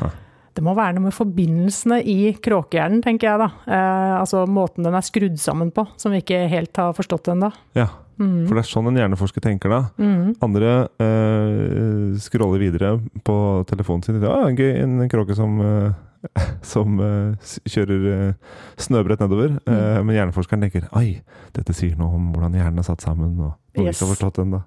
Hæ. 0.00 0.08
Det 0.52 0.64
må 0.66 0.74
være 0.76 0.96
noe 0.98 1.06
med 1.06 1.14
forbindelsene 1.14 2.00
i 2.04 2.16
kråkehjernen, 2.42 3.00
tenker 3.06 3.30
jeg 3.30 3.38
da. 3.40 3.46
Eh, 3.70 4.14
altså 4.18 4.42
måten 4.50 4.82
den 4.84 4.94
er 4.98 5.06
skrudd 5.06 5.38
sammen 5.40 5.70
på, 5.72 5.86
som 5.96 6.12
vi 6.12 6.20
ikke 6.20 6.42
helt 6.50 6.76
har 6.76 6.92
forstått 6.92 7.30
ennå. 7.32 7.52
Ja, 7.78 7.86
Mm. 8.20 8.46
for 8.46 8.54
det 8.54 8.62
er 8.62 8.68
sånn 8.68 8.88
en 8.90 8.98
hjerneforsker 9.00 9.42
tenker 9.44 9.72
da. 9.72 9.80
Mm. 9.98 10.34
Andre 10.44 10.72
eh, 11.02 12.18
scroller 12.22 12.60
videre 12.62 12.94
på 13.24 13.36
telefonen 13.70 14.04
sin. 14.06 14.20
Ja, 14.22 14.36
gøy, 14.52 14.72
en 14.82 15.08
kråke 15.10 15.34
som, 15.38 15.56
eh, 15.64 16.42
som 16.74 17.00
eh, 17.00 17.54
kjører 17.66 18.06
eh, 18.12 18.58
snøbrett 18.80 19.22
nedover. 19.24 19.56
Mm. 19.64 19.72
Eh, 19.74 20.02
men 20.06 20.16
hjerneforskeren 20.18 20.66
tenker 20.66 20.88
oi, 20.98 21.22
dette 21.56 21.74
sier 21.76 21.96
noe 21.98 22.14
om 22.18 22.30
hvordan 22.34 22.54
hjernen 22.60 22.82
er 22.84 22.88
satt 22.88 23.04
sammen. 23.04 23.34
og 23.40 23.52
noe 23.52 23.58
Yes. 23.72 23.78
vi 23.78 23.88
ikke 23.96 24.04
har 24.04 24.14
forstått 24.16 24.42
ennå. 24.44 24.62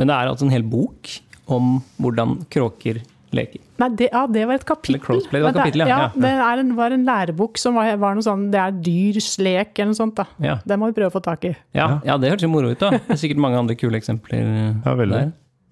Men 0.00 0.08
det 0.10 0.14
er 0.18 0.28
altså 0.32 0.46
en 0.48 0.54
hel 0.56 0.64
bok 0.66 1.08
om 1.52 1.76
hvordan 2.02 2.40
kråker 2.50 3.02
leker. 3.36 3.62
Nei, 3.82 3.88
det, 3.98 4.08
ja, 4.12 4.22
det 4.30 4.44
var 4.48 4.60
et 4.60 4.64
kapittel. 4.68 4.96
Eller 4.96 5.04
Crossplay, 5.06 5.40
det 5.42 5.46
var 5.48 5.56
kapittel, 5.56 5.84
ja. 5.84 5.88
ja. 5.88 5.98
Ja. 6.06 6.22
Det 6.24 6.32
er 6.46 6.62
en, 6.62 6.72
var 6.78 6.94
en 6.96 7.04
lærebok 7.08 7.60
som 7.60 7.76
var, 7.80 7.90
var 8.02 8.16
noe 8.18 8.24
sånn 8.26 8.46
Det 8.52 8.60
er 8.62 8.78
dyrs 8.88 9.30
lek 9.42 9.74
eller 9.78 9.92
noe 9.92 9.98
sånt, 9.98 10.16
da. 10.20 10.26
Ja. 10.44 10.56
Det 10.68 10.78
må 10.80 10.90
vi 10.90 10.96
prøve 11.00 11.12
å 11.12 11.16
få 11.16 11.22
tak 11.24 11.46
i. 11.48 11.52
Ja, 11.76 11.88
ja, 12.06 12.16
det 12.20 12.32
hørtes 12.32 12.46
jo 12.48 12.52
moro 12.52 12.72
ut, 12.72 12.80
da. 12.80 12.92
Det 12.96 13.16
er 13.16 13.22
sikkert 13.24 13.42
mange 13.44 13.60
andre 13.60 13.76
kule 13.80 13.98
eksempler 14.00 14.40
eh, 14.42 14.72
Ja, 14.84 14.96
veldig. 14.98 15.22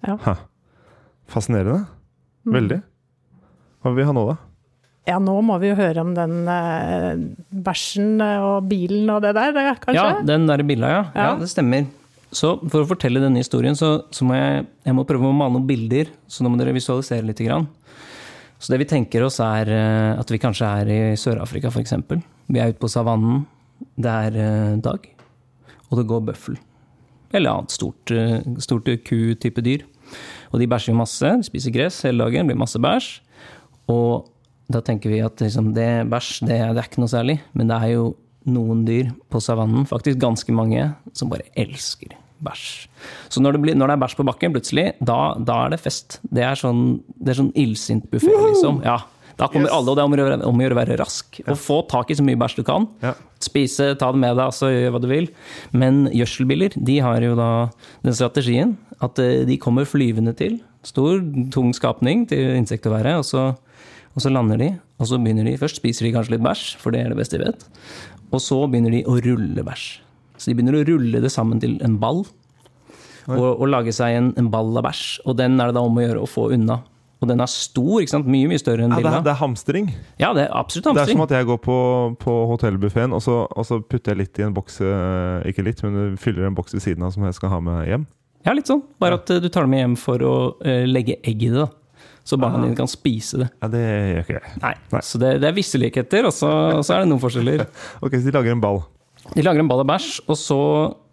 der. 0.05 0.15
Ha. 0.27 0.37
Fascinerende. 1.31 1.83
Mm. 2.47 2.55
Veldig. 2.57 2.79
Hva 3.81 3.91
vil 3.93 4.01
vi 4.01 4.07
ha 4.09 4.15
nå, 4.17 4.25
da? 4.33 4.37
Ja, 5.09 5.17
nå 5.17 5.33
må 5.41 5.55
vi 5.61 5.71
jo 5.71 5.77
høre 5.79 6.03
om 6.03 6.11
den 6.13 6.43
eh, 6.51 7.15
bæsjen 7.65 8.21
eh, 8.21 8.43
og 8.45 8.67
bilen 8.69 9.09
og 9.09 9.23
det 9.25 9.31
der, 9.37 9.55
kanskje? 9.81 9.97
Ja, 9.97 10.21
den 10.25 10.45
der 10.49 10.61
billa, 10.67 10.91
ja. 10.91 11.01
ja. 11.15 11.25
Ja. 11.31 11.33
det 11.41 11.49
stemmer. 11.49 11.87
Så 12.31 12.53
for 12.71 12.83
å 12.83 12.87
fortelle 12.87 13.19
denne 13.19 13.41
historien, 13.43 13.75
så, 13.75 14.05
så 14.15 14.25
må 14.27 14.37
jeg, 14.37 14.63
jeg 14.87 14.95
må 14.95 15.03
prøve 15.07 15.27
å 15.27 15.35
male 15.35 15.57
noen 15.57 15.67
bilder. 15.67 16.11
Så 16.31 16.43
nå 16.43 16.51
må 16.51 16.59
dere 16.59 16.75
visualisere 16.75 17.27
litt. 17.27 17.41
Så 18.61 18.71
det 18.71 18.79
vi 18.83 18.87
tenker 18.87 19.25
oss, 19.25 19.41
er 19.43 19.71
eh, 19.73 20.19
at 20.19 20.31
vi 20.31 20.39
kanskje 20.39 20.69
er 20.81 20.91
i 20.93 20.99
Sør-Afrika, 21.19 21.71
f.eks. 21.73 21.95
Vi 22.47 22.61
er 22.61 22.71
ute 22.71 22.81
på 22.81 22.91
savannen. 22.91 23.43
Det 23.99 24.13
er 24.29 24.37
eh, 24.39 24.75
dag, 24.85 25.07
og 25.89 25.99
det 25.99 26.07
går 26.07 26.23
bøffel. 26.29 26.59
Eller 27.35 27.51
annet 27.51 27.75
stort, 27.75 28.13
eh, 28.15 28.39
stort 28.63 28.87
ku-type 29.07 29.65
dyr. 29.65 29.83
Og 30.53 30.59
de 30.61 30.69
bæsjer 30.71 30.95
masse. 30.95 31.25
De 31.25 31.47
spiser 31.47 31.75
gress 31.75 31.99
hele 32.07 32.23
dagen, 32.23 32.47
blir 32.47 32.59
masse 32.59 32.79
bæsj. 32.79 33.11
Og 33.91 34.29
da 34.71 34.79
tenker 34.85 35.11
vi 35.11 35.19
at 35.25 35.43
liksom, 35.43 35.73
det 35.75 35.89
bæsj, 36.11 36.33
det, 36.45 36.61
det 36.61 36.79
er 36.79 36.87
ikke 36.87 37.03
noe 37.03 37.11
særlig. 37.11 37.41
Men 37.57 37.71
det 37.71 37.81
er 37.81 37.95
jo 37.97 38.11
noen 38.51 38.85
dyr 38.87 39.11
på 39.31 39.41
savannen, 39.43 39.83
faktisk 39.89 40.21
ganske 40.21 40.53
mange, 40.55 40.87
som 41.17 41.29
bare 41.33 41.49
elsker 41.59 42.20
bæsj. 42.45 42.67
Så 43.33 43.41
når 43.43 43.55
det, 43.57 43.61
blir, 43.63 43.75
når 43.79 43.91
det 43.91 43.95
er 43.97 44.03
bæsj 44.03 44.17
på 44.19 44.25
bakken 44.27 44.53
plutselig, 44.55 44.85
da, 44.99 45.17
da 45.39 45.63
er 45.65 45.73
det 45.75 45.81
fest. 45.83 46.19
Det 46.31 46.43
er 46.45 46.59
sånn, 46.59 47.01
det 47.17 47.33
er 47.33 47.39
sånn 47.41 47.51
illsint 47.59 48.07
buffé, 48.11 48.33
liksom. 48.33 48.81
Ja, 48.85 48.99
da 49.39 49.47
kommer 49.49 49.69
Yes. 49.71 49.75
alle, 49.77 49.89
og 49.91 49.97
det 49.97 50.01
er 50.03 50.45
om 50.49 50.59
å 50.59 50.63
gjøre, 50.65 50.75
å 50.75 50.79
være 50.81 50.97
rask. 50.99 51.39
Og 51.47 51.57
få 51.57 51.79
tak 51.89 52.11
i 52.11 52.17
så 52.19 52.25
mye 52.25 52.37
bæsj 52.37 52.59
du 52.59 52.63
kan. 52.67 52.87
Ja. 53.01 53.13
Spise, 53.41 53.95
ta 53.97 54.11
det 54.13 54.19
med 54.21 54.35
deg, 54.35 54.43
altså 54.51 54.69
gjør 54.69 54.91
hva 54.93 55.01
du 55.01 55.07
vil. 55.09 55.29
Men 55.73 56.03
gjødselbiler, 56.13 56.75
de 56.77 56.99
har 57.01 57.23
jo 57.25 57.33
da 57.39 57.47
den 58.05 58.13
strategien 58.13 58.75
at 59.01 59.17
eh, 59.23 59.41
de 59.49 59.57
kommer 59.57 59.87
flyvende 59.89 60.35
til. 60.37 60.59
Stor, 60.85 61.21
tung 61.53 61.71
skapning 61.77 62.27
til 62.29 62.55
insektværet, 62.59 63.17
og 63.21 63.25
så, 63.25 63.47
og 64.13 64.21
så 64.21 64.29
lander 64.33 64.61
de. 64.61 64.69
Og 65.01 65.09
så 65.09 65.17
begynner 65.17 65.47
de, 65.49 65.57
Først 65.57 65.79
spiser 65.81 66.05
de 66.05 66.13
kanskje 66.13 66.35
litt 66.35 66.45
bæsj, 66.45 66.75
for 66.77 66.93
det 66.93 67.01
er 67.01 67.09
det 67.09 67.17
beste 67.17 67.39
de 67.39 67.47
vet. 67.49 67.65
Og 68.31 68.39
så 68.43 68.61
begynner 68.69 68.93
de 68.93 69.03
å 69.09 69.17
rulle 69.25 69.65
bæsj. 69.65 69.89
Så 70.41 70.49
de 70.49 70.55
begynner 70.57 70.79
å 70.79 70.85
rulle 70.87 71.21
det 71.21 71.29
sammen 71.33 71.59
til 71.61 71.75
en 71.85 71.99
ball. 72.01 72.23
Og, 73.29 73.43
og 73.61 73.67
lage 73.69 73.93
seg 73.93 74.15
en, 74.17 74.31
en 74.41 74.47
ball 74.51 74.73
av 74.81 74.87
bæsj. 74.87 75.19
Og 75.29 75.35
den 75.37 75.59
er 75.61 75.69
det 75.69 75.75
da 75.77 75.83
om 75.85 75.99
å 75.99 76.01
gjøre 76.03 76.23
å 76.25 76.29
få 76.29 76.47
unna. 76.55 76.79
Og 77.21 77.29
den 77.29 77.37
er 77.43 77.49
stor, 77.53 77.99
ikke 78.01 78.15
sant? 78.15 78.25
mye 78.33 78.47
mye 78.49 78.57
større 78.57 78.81
enn 78.87 78.95
Ja, 78.95 79.01
det, 79.05 79.11
er, 79.13 79.25
det 79.27 79.31
er 79.35 79.37
hamstring. 79.43 79.91
Ja, 80.17 80.31
det 80.33 80.47
er 80.47 80.55
absolutt 80.57 80.87
hamstring. 80.89 81.05
Det 81.05 81.11
er 81.13 81.19
som 81.19 81.21
at 81.27 81.33
jeg 81.37 81.45
går 81.51 81.59
på, 81.61 81.75
på 82.23 82.33
hotellbuffeen, 82.49 83.13
og, 83.13 83.21
så- 83.21 83.43
og 83.45 83.67
så 83.69 83.77
putter 83.85 84.15
jeg 84.15 84.23
litt 84.23 84.39
i 84.41 84.45
en 84.47 84.55
boks 84.57 84.79
eh, 84.81 85.45
Ikke 85.51 85.61
litt, 85.67 85.83
men 85.85 86.17
fyller 86.17 86.47
en 86.49 86.57
boks 86.57 86.73
ved 86.73 86.81
siden 86.81 87.05
av 87.05 87.13
som 87.13 87.27
jeg 87.29 87.37
skal 87.37 87.53
ha 87.53 87.59
med 87.61 87.83
hjem. 87.91 88.07
Ja, 88.47 88.55
litt 88.57 88.71
sånn. 88.73 88.81
Bare 88.97 89.19
at 89.21 89.29
eh, 89.29 89.37
du 89.43 89.51
tar 89.53 89.67
det 89.67 89.73
med 89.75 89.83
hjem 89.83 89.93
for 90.01 90.25
å 90.25 90.33
uh, 90.65 90.81
legge 90.89 91.19
egg 91.21 91.45
i 91.45 91.51
det. 91.53 91.61
da. 91.61 91.69
Så 92.25 92.39
barna 92.41 92.57
Ah. 92.57 92.65
dine 92.65 92.77
kan 92.81 92.89
spise 92.89 93.37
det. 93.43 93.51
Ja, 93.61 93.69
Det 93.69 93.83
gjør 93.85 94.25
ikke 94.25 94.39
jeg. 94.39 94.55
Nei. 94.65 94.73
Nei. 94.95 95.03
Så 95.05 95.21
det, 95.21 95.29
det 95.45 95.47
er 95.51 95.55
visse 95.61 95.77
likheter, 95.81 96.25
og 96.25 96.33
så 96.33 96.49
er 96.81 97.03
det 97.05 97.11
noen 97.13 97.21
forskjeller. 97.21 97.67
Ok, 98.01 98.17
Så 98.17 98.25
de 98.31 98.33
lager 98.33 98.57
en 98.57 98.61
ball. 98.65 98.81
De 99.29 99.43
lager 99.45 99.61
en 99.61 99.69
ball 99.69 99.83
av 99.83 99.89
bæsj, 99.91 100.09
og 100.25 100.37
så 100.39 100.59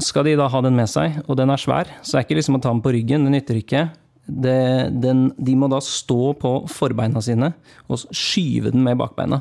skal 0.02 0.26
de 0.26 0.36
da 0.40 0.48
ha 0.50 0.60
den 0.64 0.76
med 0.78 0.88
seg, 0.90 1.20
og 1.26 1.36
den 1.38 1.52
er 1.52 1.60
svær. 1.60 1.90
Så 2.00 2.16
det 2.16 2.22
er 2.22 2.26
ikke 2.26 2.38
liksom 2.40 2.58
å 2.58 2.62
ta 2.64 2.72
den 2.72 2.82
på 2.84 2.92
ryggen, 2.96 3.26
det 3.26 3.34
nytter 3.34 3.60
ikke. 3.60 3.84
Det, 4.28 4.58
den, 5.04 5.28
de 5.40 5.54
må 5.56 5.68
da 5.72 5.78
stå 5.84 6.34
på 6.40 6.50
forbeina 6.68 7.20
sine 7.24 7.54
og 7.88 8.02
skyve 8.12 8.74
den 8.74 8.82
med 8.84 8.98
bakbeina. 9.00 9.40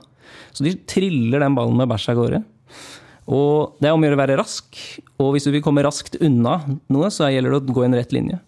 Så 0.56 0.64
de 0.64 0.78
triller 0.88 1.44
den 1.44 1.58
ballen 1.58 1.80
med 1.80 1.90
bæsj 1.92 2.12
av 2.14 2.20
gårde. 2.20 2.44
Og 3.28 3.80
det 3.82 3.90
er 3.90 3.96
om 3.96 4.04
å 4.04 4.08
gjøre 4.08 4.16
å 4.16 4.22
være 4.22 4.38
rask, 4.40 4.78
og 5.20 5.34
hvis 5.36 5.48
du 5.48 5.52
vil 5.52 5.64
komme 5.66 5.84
raskt 5.84 6.16
unna 6.24 6.62
noe, 6.94 7.10
så 7.12 7.28
gjelder 7.32 7.56
det 7.56 7.60
å 7.60 7.76
gå 7.76 7.84
i 7.84 7.90
en 7.90 7.98
rett 7.98 8.16
linje. 8.16 8.40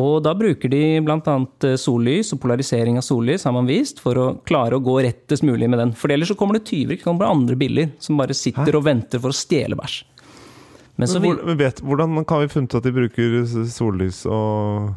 Og 0.00 0.22
da 0.24 0.32
bruker 0.36 0.72
de 0.72 0.82
bl.a. 1.04 1.34
sollys 1.80 2.32
og 2.32 2.40
polarisering 2.40 2.96
av 2.96 3.04
sollys, 3.04 3.44
har 3.44 3.52
man 3.52 3.68
vist, 3.68 4.00
for 4.00 4.16
å 4.16 4.28
klare 4.48 4.78
å 4.78 4.84
gå 4.84 4.96
rettest 5.04 5.44
mulig 5.44 5.68
med 5.68 5.82
den. 5.82 5.92
For 5.98 6.12
ellers 6.14 6.32
så 6.32 6.38
kommer 6.38 6.56
det 6.56 6.64
tyver, 6.70 6.96
det 6.96 7.04
kommer 7.04 7.28
andre 7.28 7.58
biller, 7.60 7.92
som 8.00 8.20
bare 8.20 8.36
sitter 8.36 8.78
og 8.78 8.86
venter 8.88 9.20
for 9.20 9.34
å 9.34 9.36
stjele 9.36 9.76
bæsj. 9.76 10.00
Men 10.96 11.08
så 11.08 11.20
Men 11.20 11.24
vi, 11.24 11.36
hvor, 11.36 11.56
vet, 11.60 11.80
hvordan 11.80 12.24
kan 12.28 12.44
vi 12.44 12.52
funnet 12.52 12.76
at 12.76 12.84
de 12.84 12.92
bruker 12.92 13.40
sollys 13.72 14.26
og 14.28 14.92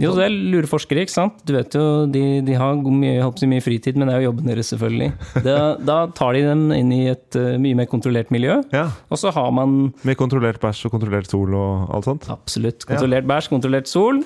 jo, 0.00 0.12
det 0.16 0.22
er 0.28 0.32
lureforskere, 0.32 1.02
ikke 1.04 1.12
sant. 1.12 1.40
Du 1.44 1.52
vet 1.52 1.74
jo, 1.76 1.82
de, 2.08 2.22
de 2.46 2.54
har 2.56 2.78
mye, 2.78 3.26
mye 3.50 3.64
fritid, 3.64 3.98
men 3.98 4.08
det 4.08 4.14
er 4.14 4.22
jo 4.22 4.30
jobben 4.30 4.48
deres, 4.48 4.70
selvfølgelig. 4.72 5.10
Da, 5.44 5.56
da 5.76 5.96
tar 6.16 6.36
de 6.36 6.44
dem 6.46 6.62
inn 6.72 6.92
i 6.94 7.02
et 7.10 7.36
eh, 7.36 7.58
mye 7.60 7.76
mer 7.82 7.88
kontrollert 7.90 8.30
miljø, 8.32 8.60
Ja, 8.72 8.86
og 9.10 9.20
så 9.20 9.32
har 9.34 9.50
man 9.52 9.90
med 10.06 10.16
kontrollert 10.20 10.60
bæsj 10.62 10.86
og 10.88 10.94
kontrollert 10.94 11.28
sol 11.28 11.56
og 11.58 11.90
alt 11.96 12.08
sånt? 12.08 12.28
Absolutt. 12.32 12.86
Kontrollert 12.88 13.28
bæsj, 13.28 13.50
kontrollert 13.52 13.90
sol. 13.90 14.22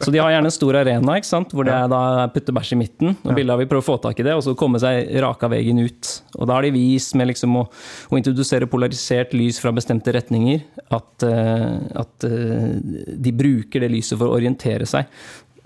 Så 0.00 0.12
de 0.14 0.20
har 0.22 0.32
gjerne 0.32 0.50
en 0.50 0.54
stor 0.54 0.78
arena 0.80 1.16
ikke 1.18 1.30
sant? 1.30 1.54
hvor 1.54 1.66
det 1.66 1.74
er 1.74 1.88
da 1.90 2.28
putter 2.34 2.54
bæsj 2.56 2.74
i 2.74 2.80
midten. 2.82 3.16
Og 3.24 3.32
bildet 3.32 3.54
av 3.54 3.62
vi 3.62 3.68
prøver 3.70 3.84
å 3.84 3.88
få 3.88 3.98
tak 4.02 4.20
i 4.20 4.26
det, 4.26 4.36
og 4.38 4.44
så 4.46 4.56
komme 4.58 4.80
seg 4.82 5.10
raka 5.24 5.50
veien 5.52 5.80
ut. 5.80 6.12
Og 6.38 6.48
da 6.48 6.58
har 6.58 6.66
de 6.66 6.74
vist 6.76 7.16
med 7.18 7.30
liksom 7.32 7.56
å, 7.60 7.66
å 8.10 8.20
introdusere 8.20 8.70
polarisert 8.70 9.34
lys 9.36 9.60
fra 9.62 9.72
bestemte 9.76 10.14
retninger, 10.14 10.64
at, 10.94 11.26
eh, 11.26 11.76
at 11.98 12.28
eh, 12.28 12.72
de 13.18 13.34
bruker 13.36 13.84
det 13.84 13.92
lyset 13.92 14.18
for 14.18 14.30
å 14.30 14.38
orientere 14.38 14.88
seg. 14.88 15.10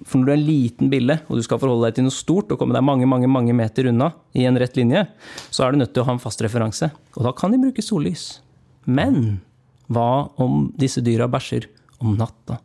For 0.02 0.18
når 0.18 0.26
du 0.26 0.32
er 0.32 0.38
en 0.38 0.46
liten 0.46 0.90
bille, 0.90 1.18
og 1.28 1.38
du 1.38 1.44
skal 1.46 1.60
forholde 1.62 1.86
deg 1.86 1.98
til 1.98 2.06
noe 2.08 2.14
stort, 2.14 2.50
og 2.50 2.58
komme 2.58 2.74
deg 2.74 2.84
mange 2.84 3.06
mange, 3.06 3.30
mange 3.30 3.54
meter 3.54 3.90
unna 3.92 4.10
i 4.34 4.46
en 4.48 4.58
rett 4.58 4.76
linje, 4.78 5.04
så 5.50 5.66
er 5.66 5.72
du 5.72 5.82
nødt 5.82 5.94
til 5.94 6.02
å 6.02 6.08
ha 6.08 6.16
en 6.16 6.22
fast 6.22 6.42
referanse. 6.42 6.90
Og 7.16 7.28
da 7.28 7.34
kan 7.36 7.54
de 7.54 7.60
bruke 7.62 7.84
sollys. 7.84 8.40
Men 8.84 9.38
hva 9.92 10.26
om 10.42 10.66
disse 10.78 11.02
dyra 11.04 11.28
bæsjer 11.30 11.68
om 12.02 12.16
natta? 12.18 12.58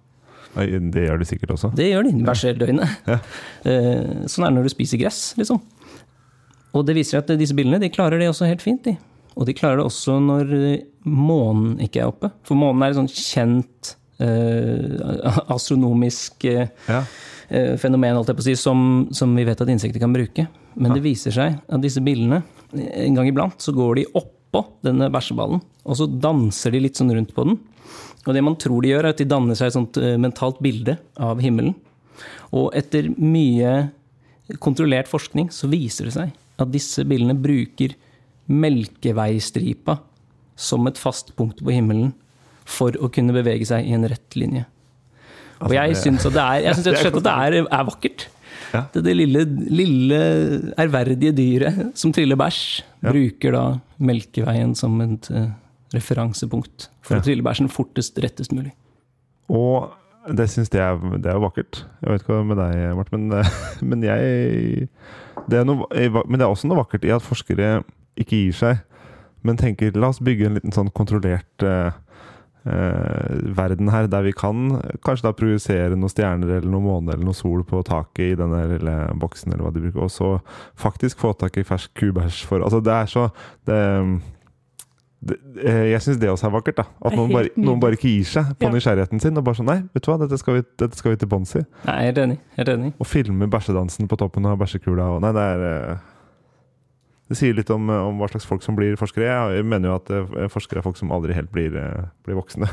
Det 0.56 1.04
gjør 1.08 1.20
de 1.22 1.26
sikkert 1.30 1.52
også. 1.58 1.70
Det 1.76 1.90
gjør 1.92 2.08
de. 2.08 2.12
De 2.18 2.26
bæsjer 2.28 2.58
døgnet. 2.58 2.96
Ja. 3.12 3.20
Eh, 3.68 4.26
Sånn 4.32 4.46
er 4.48 4.52
det 4.52 4.56
når 4.60 4.70
du 4.70 4.74
spiser 4.74 5.02
gress, 5.02 5.34
liksom. 5.38 5.60
Og 6.78 6.86
det 6.88 6.96
viser 6.98 7.20
at 7.22 7.30
disse 7.40 7.56
billene 7.58 7.80
de 7.82 7.90
klarer 7.94 8.20
det 8.22 8.30
også 8.32 8.48
helt 8.50 8.62
fint. 8.66 8.84
De. 8.86 8.96
Og 9.38 9.46
de 9.46 9.54
klarer 9.58 9.78
det 9.82 9.86
også 9.90 10.18
når 10.24 10.54
eh, 10.58 10.82
månen 11.06 11.78
ikke 11.84 12.02
er 12.04 12.10
oppe. 12.12 12.32
For 12.48 12.58
månen 12.60 12.84
er 12.86 12.94
et 12.94 13.00
sånn 13.00 13.10
kjent 13.12 13.96
eh, 14.24 15.38
astronomisk 15.54 16.46
eh, 16.50 16.68
Ja. 16.90 17.04
eh, 17.50 17.76
fenomen 17.82 18.20
si, 18.42 18.56
som, 18.60 19.08
som 19.12 19.36
vi 19.38 19.46
vet 19.48 19.62
at 19.62 19.70
insekter 19.74 20.02
kan 20.04 20.14
bruke. 20.16 20.48
Men 20.78 20.94
det 20.94 21.02
viser 21.06 21.34
seg 21.34 21.56
at 21.68 21.82
disse 21.82 22.02
billene, 22.06 22.44
en 22.78 23.16
gang 23.18 23.28
iblant, 23.30 23.58
så 23.64 23.74
går 23.74 23.96
de 24.02 24.06
oppå 24.18 24.62
denne 24.86 25.08
bæsjeballen, 25.14 25.62
og 25.88 25.98
så 25.98 26.06
danser 26.08 26.72
de 26.76 26.82
litt 26.84 27.00
sånn 27.00 27.10
rundt 27.16 27.34
på 27.36 27.46
den. 27.48 27.58
Og 28.28 28.36
det 28.36 28.44
man 28.44 28.58
tror 28.60 28.84
de 28.84 28.92
gjør, 28.92 29.06
er 29.08 29.16
at 29.16 29.22
de 29.22 29.28
danner 29.32 29.56
seg 29.56 29.70
et 29.72 29.78
sånt 29.78 29.98
eh, 30.02 30.18
mentalt 30.20 30.60
bilde 30.64 30.98
av 31.24 31.40
himmelen. 31.44 31.74
Og 32.52 32.74
etter 32.76 33.08
mye 33.16 33.88
kontrollert 34.64 35.08
forskning 35.12 35.50
så 35.52 35.68
viser 35.72 36.08
det 36.10 36.16
seg 36.18 36.36
at 36.58 36.72
disse 36.74 37.04
bildene 37.08 37.36
bruker 37.40 37.94
Melkeveistripa 38.48 39.98
som 40.58 40.88
et 40.90 40.98
fast 41.00 41.34
punkt 41.38 41.60
på 41.64 41.74
himmelen 41.76 42.14
for 42.68 42.96
å 43.04 43.10
kunne 43.14 43.36
bevege 43.36 43.68
seg 43.70 43.86
i 43.88 43.94
en 43.96 44.08
rett 44.10 44.36
linje. 44.40 44.66
Og 45.64 45.74
jeg 45.74 45.96
syns 45.98 46.26
at 46.28 46.36
det 46.36 46.44
er, 46.44 46.64
jeg 46.68 46.80
synes 46.82 47.06
at 47.08 47.20
det 47.26 47.34
er, 47.34 47.56
er 47.66 47.86
vakkert. 47.88 48.28
Ja. 48.74 48.82
Det, 48.94 49.04
det 49.06 49.14
lille, 49.16 49.44
lille 49.72 50.18
ærverdige 50.80 51.32
dyret 51.38 51.78
som 51.98 52.12
triller 52.16 52.38
bæsj, 52.40 52.60
Ja. 53.06 53.12
bruker 53.14 53.54
da 53.54 53.64
Melkeveien 54.02 54.74
som 54.76 54.98
et 55.06 55.30
eh, 55.32 55.48
referansepunkt 55.96 56.90
for 57.02 57.16
Ja. 57.18 57.22
å 57.22 57.26
trille 57.26 57.44
bæsjen 57.46 57.70
fortest, 57.72 58.18
rettest 58.24 58.52
mulig. 58.52 58.74
Og 59.50 59.92
det 60.36 60.50
syns 60.52 60.68
jeg 60.74 61.22
det 61.24 61.30
er 61.32 61.38
jo 61.38 61.46
vakkert. 61.46 61.86
Jeg 62.04 62.12
vet 62.12 62.22
ikke 62.26 62.34
hva 62.36 62.48
med 62.50 62.58
deg, 62.60 62.96
Martin, 62.98 63.28
men, 63.30 63.46
men 63.90 64.04
jeg 64.04 64.90
det 65.48 65.62
er 65.62 65.64
noe, 65.70 65.86
Men 66.28 66.40
det 66.40 66.44
er 66.44 66.52
også 66.52 66.68
noe 66.68 66.82
vakkert 66.82 67.06
i 67.08 67.14
at 67.16 67.24
forskere 67.24 67.84
ikke 68.18 68.36
gir 68.36 68.52
seg, 68.58 68.82
men 69.46 69.56
tenker 69.56 69.96
la 69.96 70.10
oss 70.10 70.20
bygge 70.20 70.48
en 70.50 70.58
liten 70.58 70.74
sånn 70.76 70.90
kontrollert 70.92 71.64
eh, 71.64 71.92
eh, 72.68 73.36
verden 73.56 73.88
her, 73.94 74.08
der 74.12 74.26
vi 74.26 74.34
kan 74.36 74.82
kanskje 75.06 75.28
da 75.30 75.32
projisere 75.38 75.96
noen 75.96 76.12
stjerner 76.12 76.58
eller 76.58 76.68
noen 76.74 76.84
måne 76.90 77.14
eller 77.14 77.24
noe 77.30 77.38
sol 77.38 77.62
på 77.64 77.84
taket 77.88 78.34
i 78.34 78.40
denne 78.40 78.64
lille 78.74 78.96
boksen, 79.22 79.54
eller 79.54 79.68
hva 79.68 79.72
de 79.76 79.86
bruker, 79.86 80.02
og 80.04 80.12
så 80.12 80.32
faktisk 80.76 81.22
få 81.24 81.32
tak 81.40 81.58
i 81.62 81.64
fersk 81.68 81.94
kubæsj 82.02 82.44
for 82.50 82.66
Altså, 82.66 82.82
det 82.84 82.92
er 82.98 83.06
så 83.14 83.28
det, 83.70 83.80
jeg 85.26 86.02
syns 86.06 86.20
det 86.22 86.30
også 86.30 86.46
er 86.48 86.54
vakkert. 86.54 86.78
da 86.78 86.84
At 87.06 87.16
noen 87.18 87.32
bare, 87.34 87.50
noen 87.58 87.80
bare 87.82 87.98
ikke 87.98 88.12
gir 88.12 88.28
seg 88.30 88.52
på 88.60 88.68
Ja. 88.68 88.74
nysgjerrigheten 88.74 89.20
sin. 89.22 89.38
Og 89.38 89.44
bare 89.44 89.56
sånn 89.58 89.66
Nei, 89.66 89.80
vet 89.94 90.04
du 90.06 90.12
hva, 90.12 90.20
dette 90.22 90.38
skal 90.38 90.60
vi, 90.60 90.62
dette 90.78 90.96
skal 91.00 91.12
vi 91.12 91.18
til 91.18 91.28
bunns 91.32 91.56
i. 91.58 91.64
Jeg 91.86 92.14
er 92.14 92.22
enig. 92.24 92.38
Enig. 92.58 92.94
Og 93.00 93.08
filme 93.10 93.48
bæsjedansen 93.50 94.08
på 94.08 94.18
toppen 94.18 94.46
av 94.46 94.58
bæsjekula 94.62 95.10
og 95.16 95.22
Nei, 95.26 95.32
det 95.34 95.42
er 95.42 95.66
eh, 95.72 95.98
Det 97.28 97.36
sier 97.36 97.54
litt 97.58 97.70
om, 97.74 97.90
eh, 97.90 98.06
om 98.08 98.22
hva 98.22 98.30
slags 98.32 98.46
folk 98.48 98.62
som 98.64 98.76
blir 98.78 98.96
forskere. 98.96 99.26
Jeg 99.58 99.66
mener 99.66 99.90
jo 99.90 99.96
at 99.98 100.10
eh, 100.12 100.48
forskere 100.54 100.80
er 100.80 100.86
folk 100.86 100.96
som 100.98 101.12
aldri 101.12 101.34
helt 101.36 101.52
blir, 101.52 101.76
eh, 101.76 102.06
blir 102.24 102.38
voksne. 102.40 102.70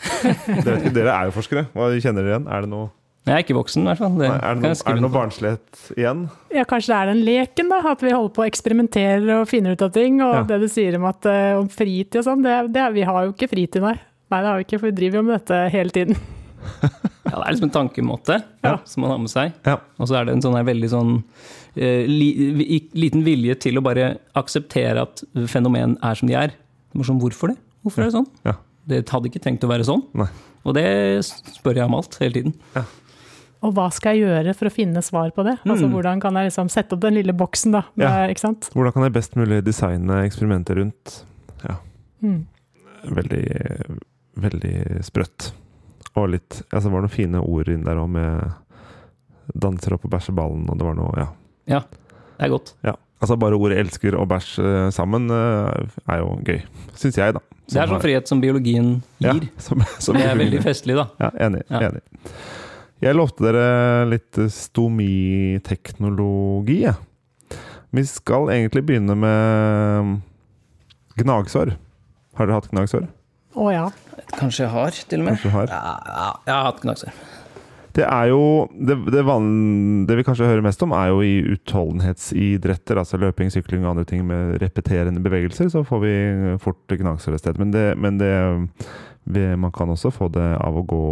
dere, 0.64 0.64
vet 0.66 0.82
ikke, 0.84 0.94
dere 0.98 1.14
er 1.14 1.30
jo 1.30 1.36
forskere. 1.38 1.68
Hva 1.72 1.88
kjenner 1.96 2.20
dere 2.26 2.34
igjen? 2.34 2.48
Er 2.52 2.66
det 2.66 2.70
noe, 2.74 2.90
Jeg 3.24 3.32
er 3.32 3.40
ikke 3.40 3.54
voksen, 3.56 3.86
i 3.86 3.88
hvert 3.88 4.00
fall. 4.02 4.16
Det 4.20 4.26
nei, 4.28 4.36
er 4.36 4.58
det 4.58 4.62
noe, 4.66 4.76
er 4.92 4.98
noe 5.00 5.12
barnslighet 5.14 5.84
igjen? 5.96 6.24
Ja, 6.52 6.64
kanskje 6.68 6.90
det 6.92 6.96
er 6.98 7.10
den 7.14 7.22
leken, 7.24 7.70
da. 7.72 7.78
At 7.94 8.02
vi 8.04 8.10
holder 8.12 8.34
på 8.36 8.42
å 8.44 8.48
eksperimentere 8.50 9.38
og 9.40 9.48
finner 9.48 9.72
ut 9.72 9.84
av 9.86 9.92
ting. 9.96 10.18
Og 10.20 10.34
Ja. 10.34 10.42
det 10.50 10.58
du 10.60 10.68
sier 10.68 10.96
om, 10.98 11.06
at, 11.08 11.24
eh, 11.24 11.54
om 11.56 11.68
fritid 11.72 12.18
og 12.20 12.24
sånn, 12.26 12.42
det, 12.44 12.72
det, 12.74 12.84
vi 12.92 13.06
har 13.08 13.24
jo 13.24 13.32
ikke 13.32 13.48
fritid, 13.48 13.80
nei. 13.80 13.94
Nei, 14.30 14.40
det 14.42 14.48
har 14.50 14.56
vi 14.60 14.64
ikke, 14.66 14.78
for 14.80 14.90
vi 14.90 14.96
driver 14.98 15.16
jo 15.16 15.22
med 15.30 15.38
dette 15.40 15.62
hele 15.72 15.90
tiden. 15.90 16.16
Ja, 17.24 17.38
det 17.40 17.46
er 17.48 17.52
liksom 17.54 17.66
en 17.70 17.72
tankemåte 17.72 18.34
Ja. 18.62 18.74
som 18.84 19.00
man 19.02 19.10
har 19.10 19.18
med 19.18 19.30
seg. 19.32 19.52
Ja. 19.64 19.78
Og 19.98 20.06
så 20.06 20.18
er 20.20 20.26
det 20.28 20.34
en 20.36 20.42
sånn 20.44 20.54
her 20.58 20.66
veldig 20.68 20.90
sånn 20.92 21.14
eh, 21.74 22.04
li, 22.06 22.28
liten 22.94 23.24
vilje 23.24 23.56
til 23.64 23.80
å 23.80 23.82
bare 23.82 24.18
akseptere 24.36 25.02
at 25.02 25.22
fenomen 25.50 25.96
er 26.04 26.14
som 26.20 26.28
de 26.28 26.36
er. 26.38 26.52
Det 26.92 27.00
er 27.00 27.08
sånn, 27.08 27.18
Hvorfor 27.24 27.48
det? 27.50 27.56
Hvorfor 27.82 28.04
er 28.04 28.10
det 28.10 28.16
sånn? 28.18 28.28
Ja. 28.44 28.54
Det 28.86 29.00
hadde 29.08 29.30
ikke 29.32 29.40
tenkt 29.42 29.64
å 29.64 29.70
være 29.72 29.88
sånn. 29.88 30.04
Nei. 30.20 30.28
Og 30.68 30.76
det 30.76 30.84
spør 31.24 31.80
jeg 31.80 31.88
om 31.88 31.96
alt, 31.96 32.14
hele 32.20 32.36
tiden. 32.36 32.54
Og 33.64 33.72
hva 33.72 33.86
skal 33.94 34.14
jeg 34.18 34.26
gjøre 34.28 34.52
for 34.58 34.68
å 34.68 34.72
finne 34.74 35.00
svar 35.04 35.30
på 35.32 35.44
det? 35.46 35.54
Altså, 35.64 35.86
Mm. 35.88 35.92
Hvordan 35.96 36.20
kan 36.20 36.34
jeg 36.36 36.50
liksom 36.50 36.68
sette 36.70 36.92
opp 36.96 37.00
den 37.00 37.14
lille 37.16 37.32
boksen, 37.32 37.72
da? 37.72 37.82
Med, 37.96 38.04
Ja. 38.08 38.26
Ikke 38.28 38.40
sant? 38.44 38.68
Hvordan 38.74 38.92
kan 38.92 39.02
jeg 39.06 39.12
best 39.14 39.36
mulig 39.40 39.62
designe 39.64 40.20
eksperimentet 40.26 40.76
rundt? 40.76 41.24
Mm. 42.24 42.46
Veldig, 43.04 43.44
veldig 44.40 44.76
sprøtt. 45.04 45.50
Og 46.16 46.28
litt 46.32 46.62
altså 46.72 46.88
Det 46.88 46.92
var 46.94 47.02
noen 47.04 47.12
fine 47.12 47.40
ord 47.42 47.68
inn 47.68 47.84
der 47.84 47.96
òg, 48.00 48.08
med 48.08 48.52
danser 49.60 49.92
opp 49.96 50.04
og 50.06 50.10
bæsjer 50.14 50.34
ballen, 50.36 50.64
og 50.70 50.78
det 50.78 50.86
var 50.86 50.94
noe 50.96 51.12
Ja. 51.18 51.26
ja. 51.66 51.80
Det 52.38 52.46
er 52.46 52.48
godt. 52.54 52.72
ja. 52.84 52.94
Altså 53.20 53.36
Bare 53.38 53.56
ordet 53.56 53.78
'elsker' 53.78 54.16
og 54.18 54.28
'bæsj' 54.28 54.58
eh, 54.64 54.90
sammen 54.90 55.30
eh, 55.30 55.86
er 56.08 56.18
jo 56.18 56.36
gøy. 56.44 56.62
Syns 56.94 57.16
jeg, 57.16 57.32
da. 57.34 57.40
Det 57.68 57.76
er 57.80 57.86
sånn 57.86 58.00
frihet 58.02 58.28
som 58.28 58.40
biologien 58.40 59.02
Ja, 59.20 59.32
gir. 59.32 59.48
som, 59.58 59.80
som 59.98 60.14
Det 60.16 60.24
er 60.26 60.36
veldig 60.36 60.60
festlig, 60.62 60.96
da. 60.96 61.06
Ja, 61.20 61.30
enig. 61.46 61.62
Ja. 61.70 61.80
enig. 61.88 62.02
Jeg 63.02 63.16
lovte 63.18 63.42
dere 63.46 64.06
litt 64.06 64.38
stomiteknologi, 64.54 66.78
jeg. 66.86 66.94
Vi 67.94 68.02
skal 68.06 68.50
egentlig 68.54 68.82
begynne 68.86 69.14
med 69.18 70.20
gnagsår. 71.18 71.74
Har 72.34 72.46
dere 72.46 72.58
hatt 72.58 72.70
gnagsår? 72.72 73.06
Å 73.54 73.70
ja. 73.70 73.86
Kanskje 74.34 74.64
jeg 74.64 74.72
har, 74.72 74.90
til 75.10 75.22
og 75.22 75.26
med. 75.28 75.38
Kanskje 75.38 75.54
har? 75.54 75.66
Ja, 75.70 75.94
ja, 76.06 76.30
jeg 76.46 76.54
har 76.54 76.64
hatt 76.70 76.82
gnagsår. 76.82 77.12
Det 77.94 78.02
er 78.02 78.26
jo 78.32 78.40
det, 78.74 78.96
det, 79.14 79.20
van, 79.22 79.44
det 80.08 80.16
vi 80.18 80.24
kanskje 80.26 80.48
hører 80.48 80.64
mest 80.66 80.82
om, 80.82 80.90
er 80.98 81.12
jo 81.12 81.20
i 81.22 81.36
utholdenhetsidretter, 81.54 82.98
altså 82.98 83.20
løping, 83.22 83.52
sykling 83.54 83.84
og 83.84 83.92
andre 83.92 84.06
ting 84.10 84.24
med 84.26 84.56
repeterende 84.62 85.22
bevegelser, 85.22 85.68
så 85.70 85.84
får 85.86 86.02
vi 86.02 86.14
fort 86.62 86.82
gnagsår 86.90 87.36
et 87.36 87.44
sted. 87.44 87.54
Men, 87.62 87.70
det, 87.74 87.84
men 88.02 88.18
det, 88.18 88.32
man 89.62 89.72
kan 89.74 89.94
også 89.94 90.10
få 90.14 90.26
det 90.34 90.48
av 90.58 90.80
å 90.80 90.86
gå 90.90 91.04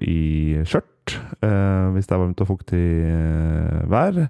i 0.00 0.20
skjørt. 0.64 0.89
Bort 1.10 1.44
eh, 1.44 1.92
hvis 1.94 2.08
det 2.08 2.16
er 2.16 2.22
varmt 2.22 2.42
og 2.42 2.50
fuktig 2.50 2.86
eh, 3.10 3.84
vær. 3.90 4.26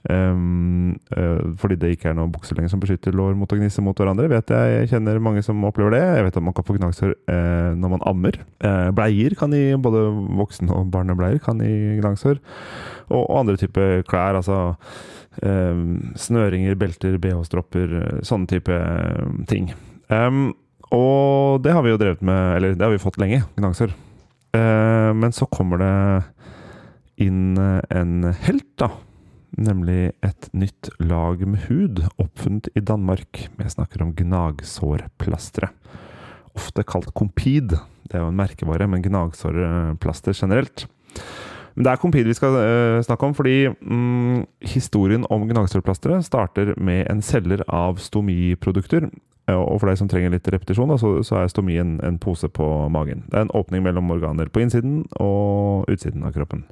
Um, 0.00 0.94
uh, 1.12 1.52
fordi 1.60 1.76
det 1.76 1.90
ikke 1.92 2.08
er 2.08 2.14
noen 2.16 2.30
bukser 2.32 2.56
lenger 2.56 2.70
som 2.72 2.80
beskytter 2.80 3.12
lår 3.12 3.34
mot 3.36 3.50
å 3.52 3.58
gnisse 3.58 3.82
mot 3.84 3.98
hverandre. 3.98 4.30
vet 4.32 4.48
Jeg 4.48 4.70
jeg 4.72 4.88
kjenner 4.94 5.20
mange 5.20 5.42
som 5.44 5.60
opplever 5.68 5.92
det. 5.92 6.00
Jeg 6.00 6.24
vet 6.24 6.38
at 6.40 6.46
man 6.46 6.56
kan 6.56 6.64
få 6.64 6.78
gnagsår 6.78 7.12
uh, 7.28 7.76
når 7.76 7.92
man 7.92 8.06
ammer. 8.08 8.40
Uh, 8.64 8.88
bleier 8.96 9.36
kan 9.36 9.52
gi 9.52 9.76
både 9.76 10.06
voksen- 10.40 10.72
og 10.72 10.88
barnebleier 10.94 11.38
kan 11.44 11.60
gi 11.60 12.00
gnagsår. 12.00 12.40
Og, 13.10 13.20
og 13.20 13.42
andre 13.42 13.60
typer 13.60 14.00
klær. 14.08 14.40
altså 14.40 14.76
Snøringer, 15.40 16.74
belter, 16.74 17.14
bh-stropper, 17.22 17.92
sånne 18.26 18.50
type 18.50 18.74
ting. 19.48 19.70
Um, 20.10 20.50
og 20.90 21.62
det 21.62 21.72
har 21.76 21.84
vi 21.86 21.92
jo 21.92 22.00
drevet 22.00 22.24
med, 22.26 22.56
eller 22.56 22.74
det 22.74 22.82
har 22.82 22.92
vi 22.92 23.00
fått 23.00 23.20
lenge, 23.22 23.44
gnagsår. 23.56 23.94
Uh, 24.56 25.12
men 25.16 25.32
så 25.36 25.46
kommer 25.50 25.80
det 25.80 25.94
inn 27.20 27.58
en 27.58 28.30
helt, 28.46 28.68
da. 28.80 28.90
Nemlig 29.60 30.12
et 30.24 30.48
nytt 30.56 30.88
lag 31.02 31.42
med 31.44 31.66
hud, 31.66 32.04
oppfunnet 32.22 32.70
i 32.78 32.82
Danmark. 32.86 33.48
Vi 33.58 33.70
snakker 33.70 34.04
om 34.04 34.14
gnagsårplastre. 34.16 35.68
Ofte 36.56 36.84
kalt 36.86 37.12
Compid. 37.18 37.74
Det 38.06 38.16
er 38.16 38.24
jo 38.24 38.30
en 38.30 38.38
merkevare, 38.38 38.88
men 38.90 39.02
gnagsårplaster 39.04 40.34
generelt. 40.38 40.86
Men 41.74 41.86
det 41.86 41.92
er 41.92 42.00
Compid 42.02 42.30
vi 42.30 42.36
skal 42.38 42.56
uh, 42.56 43.02
snakke 43.06 43.26
om, 43.26 43.34
fordi 43.36 43.70
mm, 43.70 44.46
historien 44.72 45.26
om 45.30 45.46
gnagsårplasteret 45.50 46.26
starter 46.26 46.72
med 46.78 47.06
en 47.10 47.22
selger 47.24 47.62
av 47.66 48.00
stomiprodukter 48.02 49.10
og 49.56 49.80
for 49.80 49.90
deg 49.90 49.98
som 50.00 50.10
trenger 50.10 50.34
litt 50.34 50.48
repetisjon, 50.52 50.90
da, 50.92 50.98
så, 51.00 51.14
så, 51.26 51.40
er 51.40 51.52
stomi 51.52 51.78
en, 51.80 51.96
en, 52.06 52.18
pose 52.20 52.48
på 52.52 52.66
magen. 52.92 53.24
Det 53.30 53.38
er 53.38 53.46
en 53.46 53.54
åpning 53.56 53.84
mellom 53.86 54.12
organer 54.12 54.50
på 54.52 54.62
innsiden 54.64 55.04
og 55.22 55.88
utsiden 55.90 56.26
av 56.26 56.34
kroppen. 56.36 56.66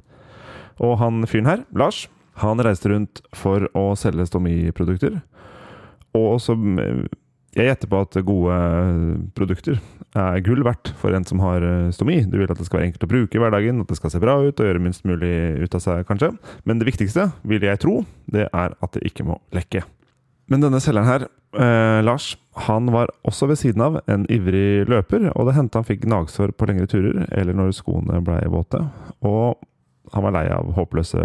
Og 0.79 0.97
han 1.01 1.25
fyren 1.27 1.49
her, 1.49 1.65
Lars, 1.75 2.05
han 2.39 2.61
reiste 2.63 2.91
rundt 2.91 3.23
for 3.35 3.67
å 3.77 3.91
selge 3.99 4.29
stomiprodukter. 4.29 5.19
Og 6.17 6.39
så 6.41 6.55
Jeg 7.57 7.65
gjetter 7.65 7.89
på 7.89 7.99
at 8.05 8.15
gode 8.21 8.55
produkter 9.33 9.79
er 10.13 10.41
gull 10.45 10.61
verdt 10.65 10.91
for 11.01 11.13
en 11.17 11.25
som 11.25 11.41
har 11.41 11.63
eh, 11.65 11.91
stomi. 11.93 12.19
Du 12.29 12.37
vil 12.37 12.49
at 12.49 12.57
det 12.57 12.67
skal 12.67 12.79
være 12.79 12.91
enkelt 12.91 13.05
å 13.07 13.09
bruke 13.09 13.37
i 13.37 13.41
hverdagen, 13.41 13.81
at 13.81 13.89
det 13.89 13.97
skal 13.97 14.13
se 14.13 14.21
bra 14.21 14.37
ut 14.37 14.61
og 14.61 14.69
gjøre 14.69 14.81
minst 14.85 15.05
mulig 15.09 15.33
ut 15.57 15.77
av 15.77 15.81
seg, 15.81 16.05
kanskje. 16.05 16.29
Men 16.69 16.77
det 16.77 16.89
viktigste, 16.91 17.31
vil 17.41 17.65
jeg 17.65 17.81
tro, 17.81 18.03
det 18.29 18.45
er 18.49 18.77
at 18.77 18.93
det 18.93 19.05
ikke 19.09 19.25
må 19.25 19.39
lekke. 19.55 19.81
Men 20.49 20.63
denne 20.63 20.81
selgeren 20.81 21.07
her, 21.07 21.25
eh, 21.61 22.01
Lars, 22.01 22.33
han 22.65 22.89
var 22.91 23.11
også 23.27 23.47
ved 23.51 23.59
siden 23.61 23.83
av 23.85 23.99
en 24.09 24.25
ivrig 24.33 24.87
løper, 24.89 25.29
og 25.35 25.47
det 25.47 25.55
hendte 25.55 25.77
han 25.77 25.87
fikk 25.87 26.07
gnagsår 26.07 26.55
på 26.57 26.69
lengre 26.69 26.89
turer, 26.89 27.27
eller 27.37 27.53
når 27.53 27.75
skoene 27.77 28.21
blei 28.25 28.41
våte. 28.49 28.81
Og 29.21 29.59
han 30.13 30.25
var 30.25 30.33
lei 30.33 30.47
av 30.49 30.71
håpløse, 30.73 31.21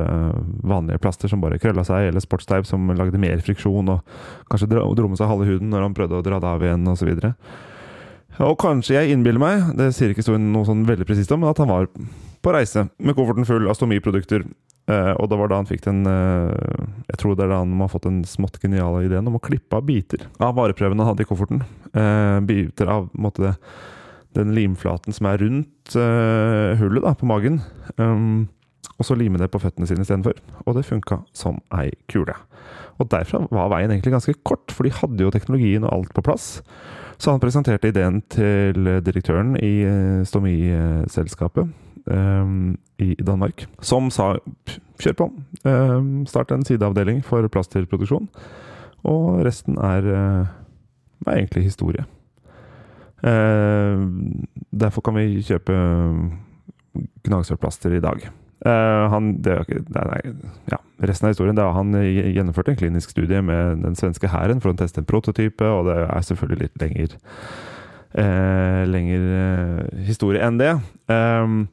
vanlige 0.69 1.00
plaster 1.00 1.33
som 1.33 1.40
bare 1.40 1.59
krølla 1.62 1.87
seg, 1.88 2.11
eller 2.11 2.21
sportsteip 2.21 2.69
som 2.69 2.90
lagde 2.93 3.21
mer 3.21 3.40
friksjon, 3.45 3.88
og 3.95 4.04
kanskje 4.52 4.69
dro, 4.75 5.09
med 5.09 5.21
seg 5.21 5.31
halve 5.31 5.49
huden 5.49 5.73
når 5.73 5.87
han 5.88 5.97
prøvde 5.97 6.21
å 6.21 6.26
dra 6.26 6.43
det 6.43 6.50
av 6.50 6.66
igjen, 6.66 6.85
osv. 6.93 7.14
Og, 7.14 8.45
og 8.50 8.59
kanskje 8.61 8.99
jeg 8.99 9.14
innbiller 9.14 9.40
meg, 9.40 9.73
det 9.78 9.88
sier 9.97 10.12
ikke 10.12 10.37
noe 10.37 10.69
sånn 10.69 10.85
veldig 10.88 11.09
presist 11.09 11.33
om, 11.33 11.40
men 11.40 11.54
at 11.54 11.64
han 11.64 11.73
var 11.73 11.88
på 12.45 12.52
reise 12.52 12.90
med 13.00 13.16
kofferten 13.16 13.49
full 13.49 13.71
av 13.71 13.78
stomiprodukter 13.78 14.45
Uh, 14.84 15.14
og 15.16 15.30
det 15.32 15.36
var 15.40 15.48
da 15.48 15.58
han 15.62 15.68
fikk 15.68 15.86
den 15.86 16.02
uh, 16.04 16.52
Jeg 17.08 17.16
tror 17.16 17.32
det 17.32 17.46
er 17.46 17.54
da 17.54 17.62
han 17.62 17.70
har 17.80 17.88
fått 17.88 18.04
den 18.04 18.18
smått 18.28 18.58
geniale 18.60 19.06
ideen 19.06 19.30
om 19.30 19.38
å 19.38 19.40
klippe 19.40 19.78
av 19.78 19.86
biter 19.88 20.26
av 20.36 20.58
vareprøven 20.58 21.00
han 21.00 21.08
hadde 21.08 21.24
i 21.24 21.28
kofferten. 21.28 21.62
Uh, 21.96 22.36
biter 22.44 22.92
av 22.92 23.06
måtte 23.16 23.46
det, 23.46 23.54
den 24.36 24.52
limflaten 24.56 25.16
som 25.16 25.30
er 25.30 25.40
rundt 25.40 25.94
hullet 25.94 27.04
da, 27.04 27.14
på 27.16 27.28
magen. 27.28 27.60
Um, 27.96 28.48
og 28.98 29.06
så 29.08 29.16
lime 29.18 29.40
det 29.40 29.50
på 29.50 29.60
føttene 29.62 29.88
sine 29.90 30.04
istedenfor. 30.04 30.38
Og 30.64 30.76
det 30.76 30.86
funka 30.86 31.22
som 31.36 31.58
ei 31.74 31.90
kule. 32.10 32.36
Og 33.02 33.08
derfra 33.10 33.42
var 33.50 33.72
veien 33.72 33.90
egentlig 33.90 34.14
ganske 34.14 34.36
kort, 34.46 34.70
for 34.70 34.86
de 34.86 34.94
hadde 34.94 35.24
jo 35.24 35.32
teknologien 35.34 35.86
og 35.86 35.92
alt 35.96 36.14
på 36.14 36.22
plass. 36.24 36.60
Så 37.18 37.30
han 37.30 37.42
presenterte 37.42 37.90
ideen 37.90 38.20
til 38.30 38.86
direktøren 39.06 39.54
i 39.58 39.74
stomiselskapet 40.26 41.70
um, 42.10 42.76
i 42.99 43.14
Danmark, 43.23 43.66
som 43.82 44.10
sa 44.14 44.34
kjør 45.02 45.16
på, 45.19 45.30
um, 45.64 46.10
start 46.30 46.52
en 46.54 46.64
sideavdeling 46.66 47.23
for 47.26 47.47
plasterproduksjon. 47.49 48.28
Og 49.04 49.45
resten 49.47 49.78
er, 49.78 50.06
uh, 50.08 51.26
er 51.26 51.38
egentlig 51.38 51.66
historie. 51.69 52.06
Uh, 53.25 54.04
derfor 54.71 55.04
kan 55.04 55.19
vi 55.19 55.42
kjøpe 55.42 55.75
gnagsårplaster 57.25 57.97
i 57.97 58.02
dag. 58.04 58.28
Uh, 58.62 59.10
han, 59.12 59.34
det, 59.45 59.58
nei, 59.93 60.04
nei, 60.08 60.21
ja, 60.71 60.78
resten 61.04 61.26
av 61.26 61.34
historien 61.34 61.56
det 61.58 61.64
er 61.64 61.75
han 61.76 61.90
gjennomførte 61.99 62.73
en 62.73 62.78
klinisk 62.78 63.10
studie 63.12 63.43
med 63.45 63.82
den 63.82 63.99
svenske 63.99 64.30
hæren 64.32 64.62
for 64.62 64.73
å 64.73 64.78
teste 64.78 65.02
en 65.02 65.08
prototype, 65.08 65.67
og 65.69 65.90
det 65.90 65.99
er 66.06 66.25
selvfølgelig 66.25 66.60
litt 66.62 66.80
lenger, 66.80 67.19
uh, 68.14 68.82
lenger 68.88 69.26
uh, 69.34 69.82
historie 70.06 70.40
enn 70.47 70.62
det. 70.62 70.71
Um, 71.12 71.67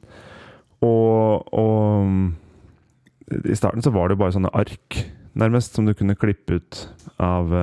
og, 0.84 1.48
og 1.54 3.40
i 3.48 3.56
starten 3.56 3.84
så 3.86 3.94
var 3.94 4.10
det 4.10 4.18
bare 4.20 4.34
sånne 4.34 4.52
ark, 4.52 4.98
nærmest, 5.38 5.78
som 5.78 5.86
du 5.88 5.94
kunne 5.96 6.18
klippe 6.18 6.58
ut 6.58 6.82
av 7.22 7.54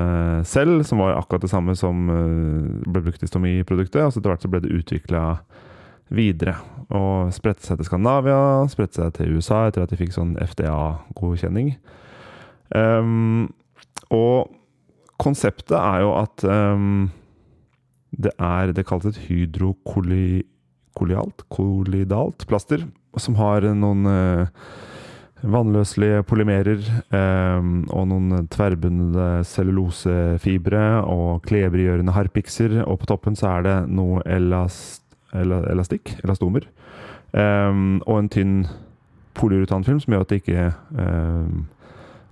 selv, 0.48 0.86
som 0.88 1.04
var 1.04 1.20
akkurat 1.20 1.44
det 1.44 1.52
samme 1.52 1.76
som 1.78 2.08
ble 2.08 3.02
brukt 3.04 3.22
i 3.22 3.28
stomiproduktet. 3.30 4.00
Og 4.00 4.16
så 4.16 4.22
etter 4.22 4.32
hvert 4.32 4.48
så 4.48 4.50
ble 4.50 4.64
det 4.64 4.72
utvikla 4.74 5.26
videre. 6.10 6.56
Og 6.96 7.34
spredte 7.36 7.68
seg 7.68 7.78
til 7.78 7.86
Skandinavia, 7.86 8.66
spredte 8.72 8.96
seg 8.98 9.14
til 9.20 9.36
USA 9.38 9.68
etter 9.68 9.82
at 9.86 9.92
de 9.94 10.00
fikk 10.00 10.14
sånn 10.16 10.34
FDA-godkjenning. 10.42 11.68
Um, 12.74 13.46
og 14.14 14.50
konseptet 15.22 15.78
er 15.78 16.02
jo 16.06 16.12
at 16.18 16.44
um, 16.46 17.10
det 18.10 18.32
er 18.38 18.72
Det 18.74 18.86
kalles 18.90 19.06
et 19.10 19.18
hydrokolialt 19.28 21.44
kolidalt 21.50 22.48
plaster 22.50 22.80
som 23.18 23.36
har 23.40 23.62
noen 23.74 24.06
uh, 24.06 24.48
vannløselige 25.40 26.24
polymerer 26.28 26.82
um, 27.14 27.88
og 27.96 28.08
noen 28.12 28.48
tverrbundne 28.52 29.44
cellulosefibre 29.48 30.84
og 31.06 31.44
klebergjørende 31.48 32.16
harpikser. 32.16 32.84
Og 32.86 33.00
på 33.02 33.10
toppen 33.14 33.36
så 33.40 33.46
er 33.54 33.62
det 33.68 33.78
noe 33.94 34.22
elast, 34.30 35.04
elastikk, 35.34 36.06
elastomer, 36.24 36.64
eh, 37.34 37.84
og 38.06 38.16
en 38.18 38.32
tynn 38.34 38.58
polyuretanfilm 39.40 40.02
som 40.04 40.14
gjør 40.14 40.26
at 40.26 40.32
det 40.34 40.42
ikke 40.42 40.64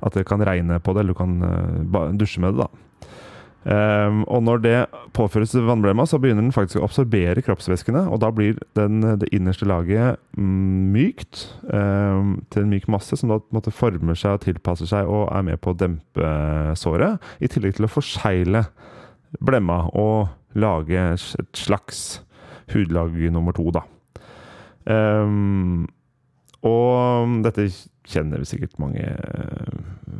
At 0.03 0.13
det 0.13 0.25
kan 0.27 0.41
regne 0.43 0.79
på 0.79 0.93
det, 0.93 0.99
eller 0.99 1.13
du 1.13 1.17
kan 1.17 2.17
dusje 2.19 2.41
med 2.41 2.53
det. 2.53 2.65
da. 2.65 2.87
Um, 3.67 4.21
og 4.31 4.43
når 4.47 4.61
det 4.63 4.75
påføres 5.17 5.51
vannblemma, 5.51 6.05
så 6.07 6.19
begynner 6.23 6.45
den 6.45 6.53
faktisk 6.55 6.79
å 6.79 6.85
absorbere 6.87 7.41
kroppsvæskene. 7.43 8.05
Og 8.07 8.21
da 8.23 8.29
blir 8.31 8.55
den, 8.79 9.01
det 9.19 9.27
innerste 9.35 9.67
laget 9.67 10.21
mm, 10.37 10.93
mykt 10.93 11.41
um, 11.67 12.37
til 12.53 12.63
en 12.63 12.71
myk 12.71 12.87
masse, 12.91 13.17
som 13.19 13.33
da 13.33 13.41
måte, 13.51 13.73
former 13.75 14.15
seg 14.15 14.37
og 14.37 14.45
tilpasser 14.45 14.87
seg 14.87 15.11
og 15.11 15.27
er 15.35 15.43
med 15.49 15.59
på 15.59 15.73
å 15.73 15.79
dempe 15.81 16.31
såret. 16.79 17.19
I 17.43 17.51
tillegg 17.51 17.75
til 17.75 17.89
å 17.89 17.91
forsegle 17.91 18.63
blemma 19.43 19.83
og 19.91 20.31
lage 20.55 21.03
et 21.17 21.59
slags 21.59 22.21
hudlag 22.71 23.19
nummer 23.35 23.55
to, 23.57 23.67
da. 23.75 23.83
Um, 24.87 25.85
og 26.65 27.43
dette 27.45 27.67
kjenner 28.07 28.41
vi 28.41 28.49
sikkert 28.49 28.79
mange 28.81 29.03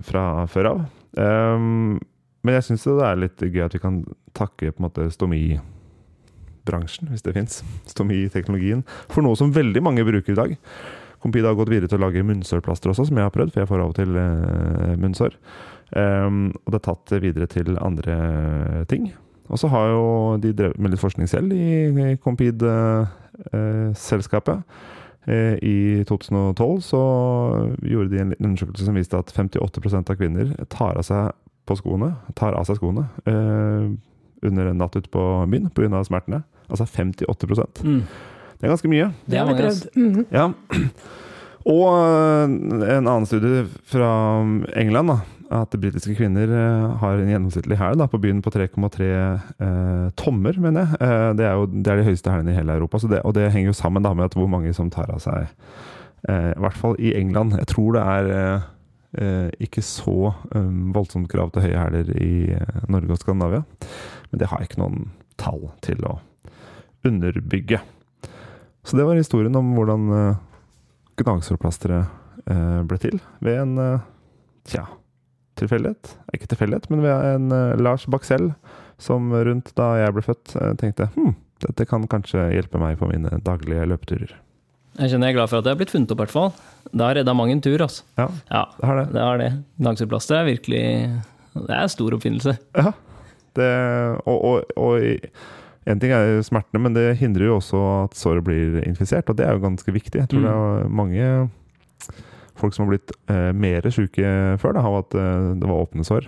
fra 0.05 0.45
før 0.51 0.71
av. 0.73 0.85
Um, 1.17 1.97
men 2.45 2.57
jeg 2.57 2.67
syns 2.69 2.85
det 2.87 2.99
er 3.03 3.19
litt 3.19 3.41
gøy 3.43 3.65
at 3.65 3.75
vi 3.75 3.83
kan 3.83 4.03
takke 4.37 4.71
på 4.71 4.79
en 4.79 4.85
måte 4.85 5.07
stomibransjen, 5.11 7.09
hvis 7.11 7.25
det 7.25 7.35
fins, 7.35 7.59
stomiteknologien, 7.89 8.85
for 9.11 9.25
noe 9.25 9.35
som 9.39 9.55
veldig 9.55 9.83
mange 9.83 10.05
bruker 10.07 10.35
i 10.35 10.39
dag. 10.39 10.55
Compida 11.23 11.49
har 11.49 11.57
gått 11.57 11.73
videre 11.73 11.89
til 11.89 11.99
å 11.99 12.05
lage 12.05 12.23
munnsårplaster 12.23 12.93
også, 12.93 13.07
som 13.09 13.17
jeg 13.17 13.27
har 13.27 13.33
prøvd, 13.33 13.51
for 13.53 13.63
jeg 13.63 13.71
får 13.71 13.83
av 13.83 13.91
og 13.91 13.97
til 13.97 14.19
eh, 14.21 14.93
munnsår. 15.01 15.37
Um, 15.97 16.51
og 16.65 16.69
det 16.71 16.77
er 16.77 16.85
tatt 16.85 17.15
videre 17.23 17.47
til 17.51 17.79
andre 17.81 18.15
ting. 18.91 19.09
Og 19.47 19.55
så 19.59 19.67
har 19.71 19.85
jo 19.93 20.03
de 20.43 20.53
drevet 20.53 20.79
med 20.79 20.91
litt 20.91 21.03
forskning 21.03 21.27
selv 21.31 21.47
i, 21.55 21.87
i 21.87 22.17
Compid-selskapet. 22.23 24.57
Eh, 25.27 25.55
I 25.63 26.03
2012 26.07 26.81
så 26.87 27.01
gjorde 27.83 28.09
de 28.13 28.19
en 28.23 28.35
undersøkelse 28.39 28.85
som 28.87 28.95
viste 28.95 29.19
at 29.19 29.33
58% 29.35 30.11
av 30.11 30.15
kvinner 30.19 30.45
tar 30.71 30.95
av 30.95 31.03
seg 31.07 31.31
på 31.67 31.75
skoene, 31.75 32.13
tar 32.35 32.55
av 32.55 32.63
seg 32.67 32.75
skoene 32.79 33.03
eh, 33.27 33.85
under 34.47 34.63
en 34.69 34.77
natt 34.79 34.95
ute 34.95 35.09
på 35.11 35.23
byen 35.51 35.69
pga. 35.75 36.03
smertene. 36.07 36.43
Altså 36.71 36.85
58 36.87 37.83
mm. 37.83 38.01
Det 38.57 38.65
er 38.65 38.71
ganske 38.71 38.91
mye. 38.91 39.07
Det 39.25 39.39
har 39.39 39.47
vi 39.47 39.53
prøvd. 39.59 39.83
Mm. 39.95 40.25
Ja. 40.31 40.51
Og 41.67 41.87
eh, 41.91 42.43
en 42.95 43.07
annen 43.07 43.25
studie 43.27 43.65
fra 43.83 44.09
England, 44.79 45.07
da, 45.11 45.17
at 45.53 45.75
britiske 45.79 46.15
kvinner 46.17 46.51
eh, 46.51 46.95
har 47.01 47.19
en 47.21 47.29
gjennomsnittlig 47.31 47.77
hæl 47.79 48.03
på 48.11 48.19
byen 48.23 48.41
på 48.43 48.51
3,3 48.51 49.05
eh, 49.07 50.07
tommer, 50.19 50.59
mener 50.59 50.85
jeg. 50.85 51.01
Eh, 51.01 51.29
det, 51.39 51.45
er 51.47 51.53
jo, 51.59 51.69
det 51.71 51.91
er 51.93 52.01
de 52.01 52.07
høyeste 52.09 52.33
hælene 52.33 52.51
i 52.51 52.57
hele 52.57 52.75
Europa, 52.75 52.99
det, 53.07 53.21
og 53.23 53.35
det 53.37 53.51
henger 53.53 53.71
jo 53.71 53.77
sammen 53.79 54.03
da, 54.03 54.13
med 54.13 54.35
hvor 54.35 54.49
mange 54.51 54.73
som 54.75 54.91
tar 54.91 55.11
av 55.13 55.23
seg 55.23 55.47
Eh, 56.25 56.51
I 56.55 56.61
hvert 56.63 56.77
fall 56.77 56.97
i 56.99 57.13
England. 57.17 57.55
Jeg 57.59 57.69
tror 57.71 57.95
det 57.95 58.03
er 58.03 58.31
eh, 58.35 58.67
eh, 59.21 59.49
ikke 59.67 59.83
så 59.85 60.33
voldsomt 60.95 61.29
krav 61.31 61.53
til 61.53 61.67
høye 61.67 61.79
hæler 61.83 62.11
i 62.17 62.31
Norge 62.91 63.13
og 63.13 63.21
Skandinavia. 63.21 63.63
Men 64.31 64.41
det 64.41 64.49
har 64.51 64.61
jeg 64.61 64.71
ikke 64.71 64.83
noen 64.83 65.11
tall 65.39 65.69
til 65.85 66.03
å 66.07 66.17
underbygge. 67.07 67.79
Så 68.87 68.97
det 68.97 69.05
var 69.07 69.19
historien 69.19 69.55
om 69.59 69.73
hvordan 69.75 70.07
gnagsårplasteret 71.19 72.47
ble 72.87 72.97
til. 73.03 73.19
Ved 73.43 73.59
en 73.61 73.73
tja, 74.67 74.85
tilfeldighet. 75.59 76.13
Ikke 76.35 76.47
tilfeldighet, 76.51 76.89
men 76.93 77.01
ved 77.05 77.27
en 77.33 77.51
eh, 77.55 77.75
Lars 77.81 78.05
Baksell 78.09 78.51
som 79.01 79.29
rundt 79.33 79.73
da 79.77 79.91
jeg 80.01 80.13
ble 80.15 80.23
født, 80.25 80.55
eh, 80.57 80.73
tenkte 80.79 81.09
hm, 81.15 81.35
dette 81.65 81.85
kan 81.89 82.05
kanskje 82.09 82.47
hjelpe 82.53 82.79
meg 82.81 82.97
på 82.99 83.09
mine 83.11 83.29
daglige 83.45 83.85
løpeturer. 83.89 84.35
Jeg 84.97 85.11
kjenner 85.11 85.29
jeg 85.29 85.35
er 85.35 85.37
glad 85.37 85.49
for 85.51 85.59
at 85.59 85.65
det 85.67 85.73
har 85.75 85.77
blitt 85.77 85.91
funnet 85.93 86.09
opp, 86.13 86.17
i 86.17 86.23
hvert 86.25 86.33
fall. 86.33 86.53
Det 86.89 87.03
har 87.05 87.17
redda 87.19 87.33
mang 87.37 87.51
en 87.53 87.61
tur, 87.61 87.81
altså. 87.85 88.01
Ja, 88.17 88.29
Ja, 88.49 88.63
det 88.79 88.87
har 88.89 88.95
det. 88.97 89.05
det 89.13 89.21
har 89.21 89.37
det. 89.43 89.49
Gnagsårplaster 89.77 90.39
er 90.39 90.47
virkelig 90.47 90.81
Det 91.53 91.69
er 91.75 91.83
en 91.83 91.89
stor 91.93 92.15
oppfinnelse. 92.17 92.55
Ja. 92.77 92.91
Det, 93.57 93.67
og, 94.29 94.37
og, 94.45 94.73
og 94.77 95.27
en 95.87 96.01
ting 96.01 96.11
er 96.11 96.41
smertene, 96.45 96.81
men 96.83 96.93
det 96.97 97.05
hindrer 97.21 97.45
jo 97.51 97.59
også 97.59 97.79
at 98.05 98.17
såret 98.17 98.43
blir 98.45 98.81
infisert, 98.85 99.29
og 99.29 99.37
det 99.39 99.45
er 99.47 99.53
jo 99.57 99.63
ganske 99.67 99.93
viktig. 99.95 100.19
Jeg 100.23 100.29
tror 100.33 100.41
Mm. 100.41 100.47
det 100.49 100.55
er 100.57 100.89
mange 100.89 101.29
folk 102.59 102.73
som 102.75 102.85
har 102.85 102.95
blitt 102.95 103.11
eh, 103.29 103.51
mer 103.53 103.81
syke 103.93 104.33
før 104.61 104.73
da, 104.77 104.83
av 104.87 104.99
at 105.03 105.15
eh, 105.15 105.53
det 105.61 105.69
var 105.69 105.85
åpne 105.85 106.05
sår 106.07 106.27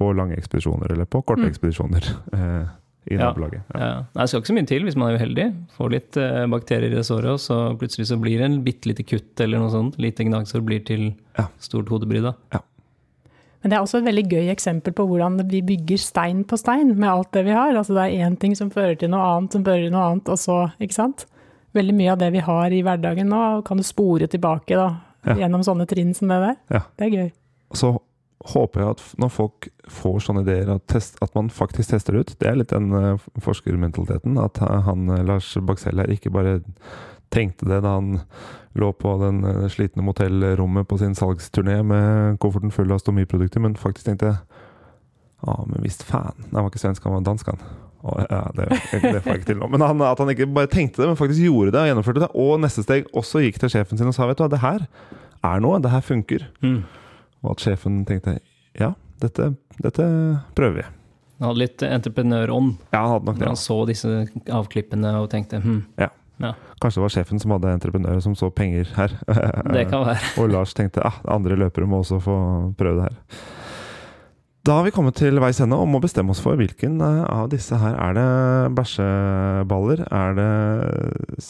på 0.00 0.12
lange 0.16 0.36
ekspedisjoner, 0.38 0.92
eller 0.94 1.04
på 1.10 1.20
korte 1.24 1.42
Mm. 1.44 1.50
ekspedisjoner 1.52 2.06
eh, 2.32 2.68
i 3.10 3.16
Ja. 3.16 3.30
nabolaget. 3.30 3.62
Ja. 3.74 3.80
Ja. 3.80 3.94
Nei, 4.14 4.22
det 4.22 4.28
skal 4.28 4.40
ikke 4.42 4.50
så 4.52 4.56
mye 4.58 4.66
til 4.70 4.84
hvis 4.84 4.96
man 4.96 5.10
er 5.12 5.18
uheldig. 5.18 5.46
Får 5.76 5.90
litt 5.90 6.16
eh, 6.20 6.46
bakterier 6.52 6.90
i 6.92 6.94
det 6.96 7.04
såret, 7.08 7.30
og 7.32 7.40
så 7.40 7.60
plutselig 7.80 8.06
så 8.10 8.18
blir 8.20 8.38
det 8.38 8.48
en 8.50 8.58
bitte 8.64 8.88
lite 8.90 9.04
kutt 9.08 9.40
eller 9.40 9.58
noe 9.62 9.70
sånt. 9.72 9.96
Lite 9.98 10.24
gnagsår 10.28 10.64
blir 10.64 10.84
til 10.84 11.14
Ja. 11.38 11.46
stort 11.58 11.88
hodebry, 11.88 12.20
da. 12.22 12.34
Men 13.62 13.70
det 13.70 13.76
er 13.76 13.82
også 13.84 13.98
et 14.00 14.06
veldig 14.08 14.24
gøy 14.30 14.46
eksempel 14.54 14.94
på 14.96 15.04
hvordan 15.04 15.34
vi 15.50 15.60
bygger 15.60 15.98
stein 16.00 16.44
på 16.48 16.56
stein 16.56 16.94
med 16.96 17.10
alt 17.10 17.30
det 17.36 17.42
vi 17.44 17.52
har. 17.52 17.74
Altså 17.76 17.92
det 17.92 18.06
er 18.06 18.24
én 18.24 18.38
ting 18.40 18.54
som 18.56 18.70
fører 18.72 18.96
til 18.98 19.10
noe 19.12 19.20
annet, 19.20 19.52
som 19.52 19.64
fører 19.66 19.84
til 19.84 19.92
noe 19.92 20.06
annet, 20.14 20.28
og 20.32 20.38
så, 20.40 20.72
ikke 20.80 20.96
sant. 20.96 21.26
Veldig 21.76 21.92
mye 21.94 22.12
av 22.14 22.18
det 22.22 22.30
vi 22.32 22.40
har 22.40 22.72
i 22.72 22.80
hverdagen 22.82 23.28
nå, 23.28 23.62
kan 23.68 23.76
du 23.76 23.82
spore 23.84 24.26
tilbake 24.32 24.74
da, 24.80 24.86
Ja. 25.26 25.36
gjennom 25.42 25.64
sånne 25.66 25.84
trinn 25.88 26.14
som 26.16 26.30
det 26.32 26.38
der. 26.40 26.56
Ja. 26.72 26.84
Det 26.96 27.06
er 27.06 27.16
gøy. 27.16 27.32
Så 27.76 27.92
håper 28.54 28.80
jeg 28.80 28.94
at 28.94 29.02
når 29.20 29.32
folk 29.34 29.68
får 29.92 30.22
sånne 30.24 30.44
ideer, 30.46 30.70
at, 30.72 30.86
test, 30.88 31.18
at 31.20 31.34
man 31.36 31.50
faktisk 31.52 31.92
tester 31.92 32.16
ut. 32.16 32.32
Det 32.40 32.48
er 32.48 32.56
litt 32.56 32.72
den 32.72 32.88
uh, 32.94 33.20
forskermentaliteten. 33.44 34.38
At 34.40 34.62
han 34.64 35.10
eh, 35.12 35.24
Lars 35.26 35.52
Baksell 35.60 36.00
her 36.00 36.12
ikke 36.12 36.32
bare 36.32 36.60
tenkte 37.30 37.68
det 37.68 37.82
da 37.84 37.98
han 37.98 38.22
lå 38.78 38.90
på 38.96 39.12
den 39.20 39.44
eh, 39.44 39.68
slitne 39.70 40.02
motellrommet 40.06 40.88
på 40.88 40.98
sin 40.98 41.14
salgsturné 41.18 41.80
med 41.86 42.40
kofferten 42.42 42.72
full 42.74 42.90
av 42.94 43.02
stomiprodukter, 43.02 43.62
men 43.62 43.78
faktisk 43.78 44.08
tenkte 44.08 44.38
Ja, 45.40 45.54
men 45.64 45.80
visst 45.80 46.02
faen. 46.04 46.36
Han 46.50 46.64
var 46.64 46.68
ikke 46.68 46.82
svensk, 46.82 47.04
han 47.04 47.14
var 47.16 47.22
dansk, 47.24 47.48
han. 47.48 47.62
Å, 48.00 48.14
ja, 48.24 48.44
det, 48.56 48.68
det 48.70 49.18
får 49.20 49.34
jeg 49.34 49.40
ikke 49.42 49.50
til 49.50 49.58
nå. 49.60 49.68
Men 49.74 49.84
han, 49.84 50.04
at 50.08 50.20
han 50.22 50.32
ikke 50.32 50.48
bare 50.56 50.70
tenkte 50.72 51.02
det, 51.02 51.10
men 51.10 51.18
faktisk 51.20 51.44
gjorde 51.44 51.74
det 51.74 51.82
og 51.82 51.90
gjennomførte 51.90 52.22
det. 52.24 52.30
Og 52.40 52.54
neste 52.62 52.84
steg 52.86 53.10
også 53.16 53.42
gikk 53.44 53.60
til 53.60 53.72
sjefen 53.74 54.00
sin 54.00 54.08
og 54.08 54.16
sa 54.16 54.28
vet 54.30 54.40
du 54.40 54.44
hva, 54.46 54.52
det 54.52 54.62
her 54.62 54.86
er 55.50 55.60
noe, 55.64 55.80
det 55.84 55.92
her 55.92 56.04
funker. 56.04 56.46
Mm. 56.64 56.80
Og 57.44 57.52
at 57.54 57.66
sjefen 57.66 58.00
tenkte 58.08 58.38
ja, 58.78 58.94
dette, 59.20 59.52
dette 59.80 60.08
prøver 60.56 60.80
vi. 60.80 60.86
Han 61.40 61.50
hadde 61.50 61.62
litt 61.62 61.84
entreprenørånd. 61.84 62.72
Ja, 62.92 63.04
han 63.04 63.14
hadde 63.14 63.30
nok 63.30 63.38
det. 63.38 63.46
Han 63.48 63.54
altså. 63.56 63.76
så 63.76 63.84
disse 63.88 64.50
avklippene 64.60 65.14
og 65.22 65.30
tenkte 65.32 65.62
hm, 65.64 65.84
Kanskje 66.80 66.96
det 66.96 67.04
var 67.04 67.12
sjefen 67.12 67.40
som 67.40 67.52
hadde 67.52 67.72
entreprenører 67.76 68.20
som 68.24 68.34
så 68.36 68.48
penger 68.52 68.88
her. 68.96 69.12
det 69.74 69.86
kan 69.90 70.06
være. 70.06 70.20
Og 70.40 70.52
Lars 70.52 70.72
tenkte 70.76 71.04
ah, 71.04 71.18
andre 71.28 71.58
løpere 71.60 71.88
må 71.88 72.00
også 72.00 72.20
få 72.24 72.36
prøve 72.80 73.02
det 73.02 73.10
her. 73.10 73.40
Da 74.66 74.74
har 74.76 74.84
vi 74.84 74.92
kommet 74.92 75.16
til 75.16 75.40
veis 75.40 75.56
ende 75.64 75.76
og 75.80 75.88
må 75.88 76.02
bestemme 76.04 76.34
oss 76.34 76.42
for 76.44 76.58
hvilken 76.60 76.98
eh, 77.00 77.20
av 77.32 77.46
disse 77.52 77.78
her. 77.80 77.94
Er 77.96 78.16
det 78.18 78.24
bæsjeballer? 78.76 80.02
Er 80.12 80.34
det 80.36 81.40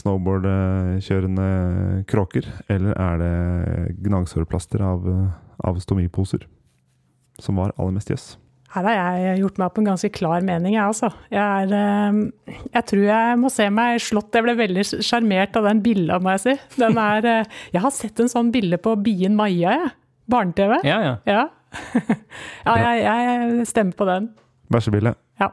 snowboardkjørende 0.00 1.46
kråker? 2.10 2.48
Eller 2.66 2.96
er 2.98 3.20
det 3.22 3.36
gnagsårplaster 4.08 4.82
av, 4.82 5.06
av 5.62 5.78
stomiposer? 5.84 6.42
Som 7.38 7.62
var 7.62 7.70
aller 7.76 7.94
mest 8.00 8.10
jøss. 8.10 8.26
Her 8.74 8.88
har 8.88 8.96
jeg 8.98 9.38
gjort 9.44 9.60
meg 9.60 9.68
opp 9.70 9.78
en 9.78 9.86
ganske 9.92 10.10
klar 10.12 10.42
mening, 10.44 10.74
jeg 10.74 10.82
altså. 10.82 11.12
Jeg, 11.30 11.70
er, 11.70 11.70
eh, 12.50 12.58
jeg 12.74 12.88
tror 12.90 13.04
jeg 13.06 13.36
må 13.40 13.52
se 13.52 13.68
meg 13.70 14.00
slått. 14.02 14.34
Jeg 14.34 14.42
ble 14.48 14.56
veldig 14.58 14.84
sjarmert 15.06 15.54
av 15.60 15.68
den 15.70 15.84
billa, 15.84 16.18
må 16.18 16.34
jeg 16.34 16.42
si. 16.42 16.56
Den 16.82 16.98
er, 16.98 17.30
eh, 17.30 17.60
jeg 17.76 17.84
har 17.86 17.94
sett 17.94 18.24
en 18.24 18.32
sånn 18.32 18.50
bille 18.52 18.80
på 18.82 18.96
Bien 19.06 19.38
Maja, 19.38 19.76
jeg. 19.84 19.94
Barne-TV. 20.26 20.80
Ja, 20.82 20.98
ja. 21.04 21.14
Ja. 21.30 21.44
ja, 22.66 22.74
jeg, 22.80 23.04
jeg 23.06 23.66
stemmer 23.70 23.96
på 23.98 24.08
den. 24.08 24.30
Bæsjebille. 24.72 25.14
Ja. 25.40 25.50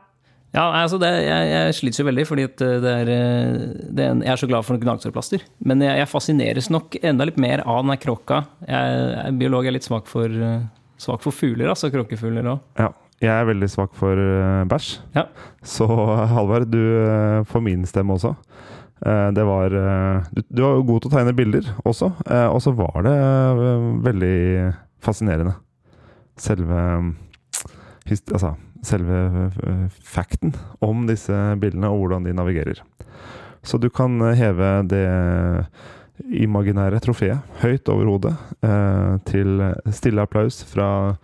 Ja, 0.54 0.68
altså 0.84 1.00
det, 1.02 1.10
jeg, 1.26 1.46
jeg 1.50 1.76
sliter 1.80 2.04
jo 2.04 2.08
veldig, 2.12 2.26
fordi 2.30 2.44
det 2.62 2.92
er, 2.92 3.10
eh, 3.10 3.54
det 3.90 4.04
er 4.06 4.12
en, 4.14 4.22
jeg 4.22 4.36
er 4.36 4.42
så 4.42 4.50
glad 4.50 4.68
for 4.68 4.78
gnagsårplaster. 4.82 5.46
Men 5.66 5.82
jeg, 5.82 5.98
jeg 5.98 6.12
fascineres 6.12 6.70
nok 6.74 7.00
enda 7.02 7.26
litt 7.26 7.40
mer 7.42 7.64
av 7.66 7.82
den 7.82 7.94
der 7.96 8.02
kråka. 8.04 8.44
Jeg, 8.68 9.00
jeg 9.18 9.40
biolog, 9.42 9.66
er 9.66 9.74
litt 9.78 9.88
svak 9.88 10.06
for, 10.12 10.30
eh, 10.30 10.68
svak 11.02 11.26
for 11.26 11.34
fugler, 11.34 11.72
altså 11.74 11.90
kråkefugler 11.94 12.54
òg. 12.54 12.62
Ja. 12.82 12.92
Jeg 13.24 13.32
er 13.32 13.46
veldig 13.48 13.70
svak 13.72 13.94
for 13.96 14.20
eh, 14.20 14.64
bæsj. 14.68 14.88
Ja. 15.16 15.28
Så 15.64 15.88
Halvard, 15.88 16.68
du 16.74 16.82
eh, 16.82 17.44
får 17.48 17.62
min 17.64 17.86
stemme 17.88 18.18
også. 18.18 18.34
Eh, 19.06 19.30
det 19.36 19.46
var 19.48 19.74
eh, 19.80 20.26
du, 20.36 20.42
du 20.50 20.62
var 20.64 20.76
jo 20.76 20.88
god 20.90 21.04
til 21.04 21.12
å 21.12 21.14
tegne 21.14 21.36
bilder 21.38 21.70
også, 21.88 22.10
eh, 22.28 22.48
og 22.52 22.60
så 22.66 22.74
var 22.76 23.06
det 23.08 23.14
eh, 23.16 23.86
veldig 24.10 24.36
fascinerende. 25.04 25.56
Selve 26.40 26.80
his- 28.10 28.24
Altså 28.32 28.56
selve 28.84 29.20
eh, 29.64 29.88
facten 30.04 30.52
om 30.84 31.06
disse 31.08 31.32
bildene 31.62 31.88
og 31.88 32.02
hvordan 32.04 32.26
de 32.28 32.34
navigerer. 32.36 32.82
Så 33.64 33.78
du 33.80 33.88
kan 33.90 34.18
eh, 34.22 34.34
heve 34.36 34.72
det 34.92 35.06
imaginære 36.44 37.00
trofeet 37.04 37.40
høyt 37.64 37.88
over 37.90 38.06
hodet 38.12 38.34
eh, 38.64 39.14
til 39.30 39.62
stille 39.96 40.22
applaus 40.24 40.62
fra 40.68 41.16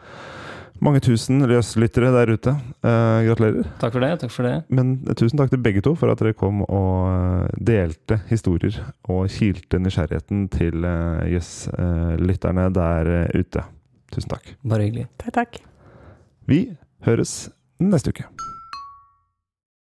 mange 0.80 1.02
tusen 1.04 1.41
løslyttere 1.43 2.13
der 2.15 2.32
ute. 2.38 2.54
Eh, 2.80 3.19
gratulerer. 3.28 3.67
Takk 3.82 3.91
for 3.98 4.06
det. 4.06 4.12
takk 4.22 4.32
for 4.32 4.48
det. 4.48 4.54
Men 4.72 4.93
tusen 5.19 5.38
takk 5.41 5.52
til 5.52 5.60
begge 5.65 5.84
to 5.84 5.91
for 6.00 6.12
at 6.13 6.22
dere 6.24 6.32
kom 6.39 6.62
og 6.63 7.50
delte 7.60 8.22
historier 8.32 8.80
og 9.12 9.28
kilte 9.36 9.82
nysgjerrigheten 9.84 10.48
til 10.56 10.88
eh, 10.88 11.28
Jøss-lytterne 11.36 12.69
der 12.72 13.12
ute. 13.36 13.65
Tusen 14.13 14.30
takk. 14.32 14.54
Bare 14.65 14.88
hyggelig. 14.88 15.08
Takk, 15.22 15.34
takk. 15.38 15.60
Vi 16.50 16.63
høres 17.06 17.50
neste 17.80 18.13
uke. 18.15 18.26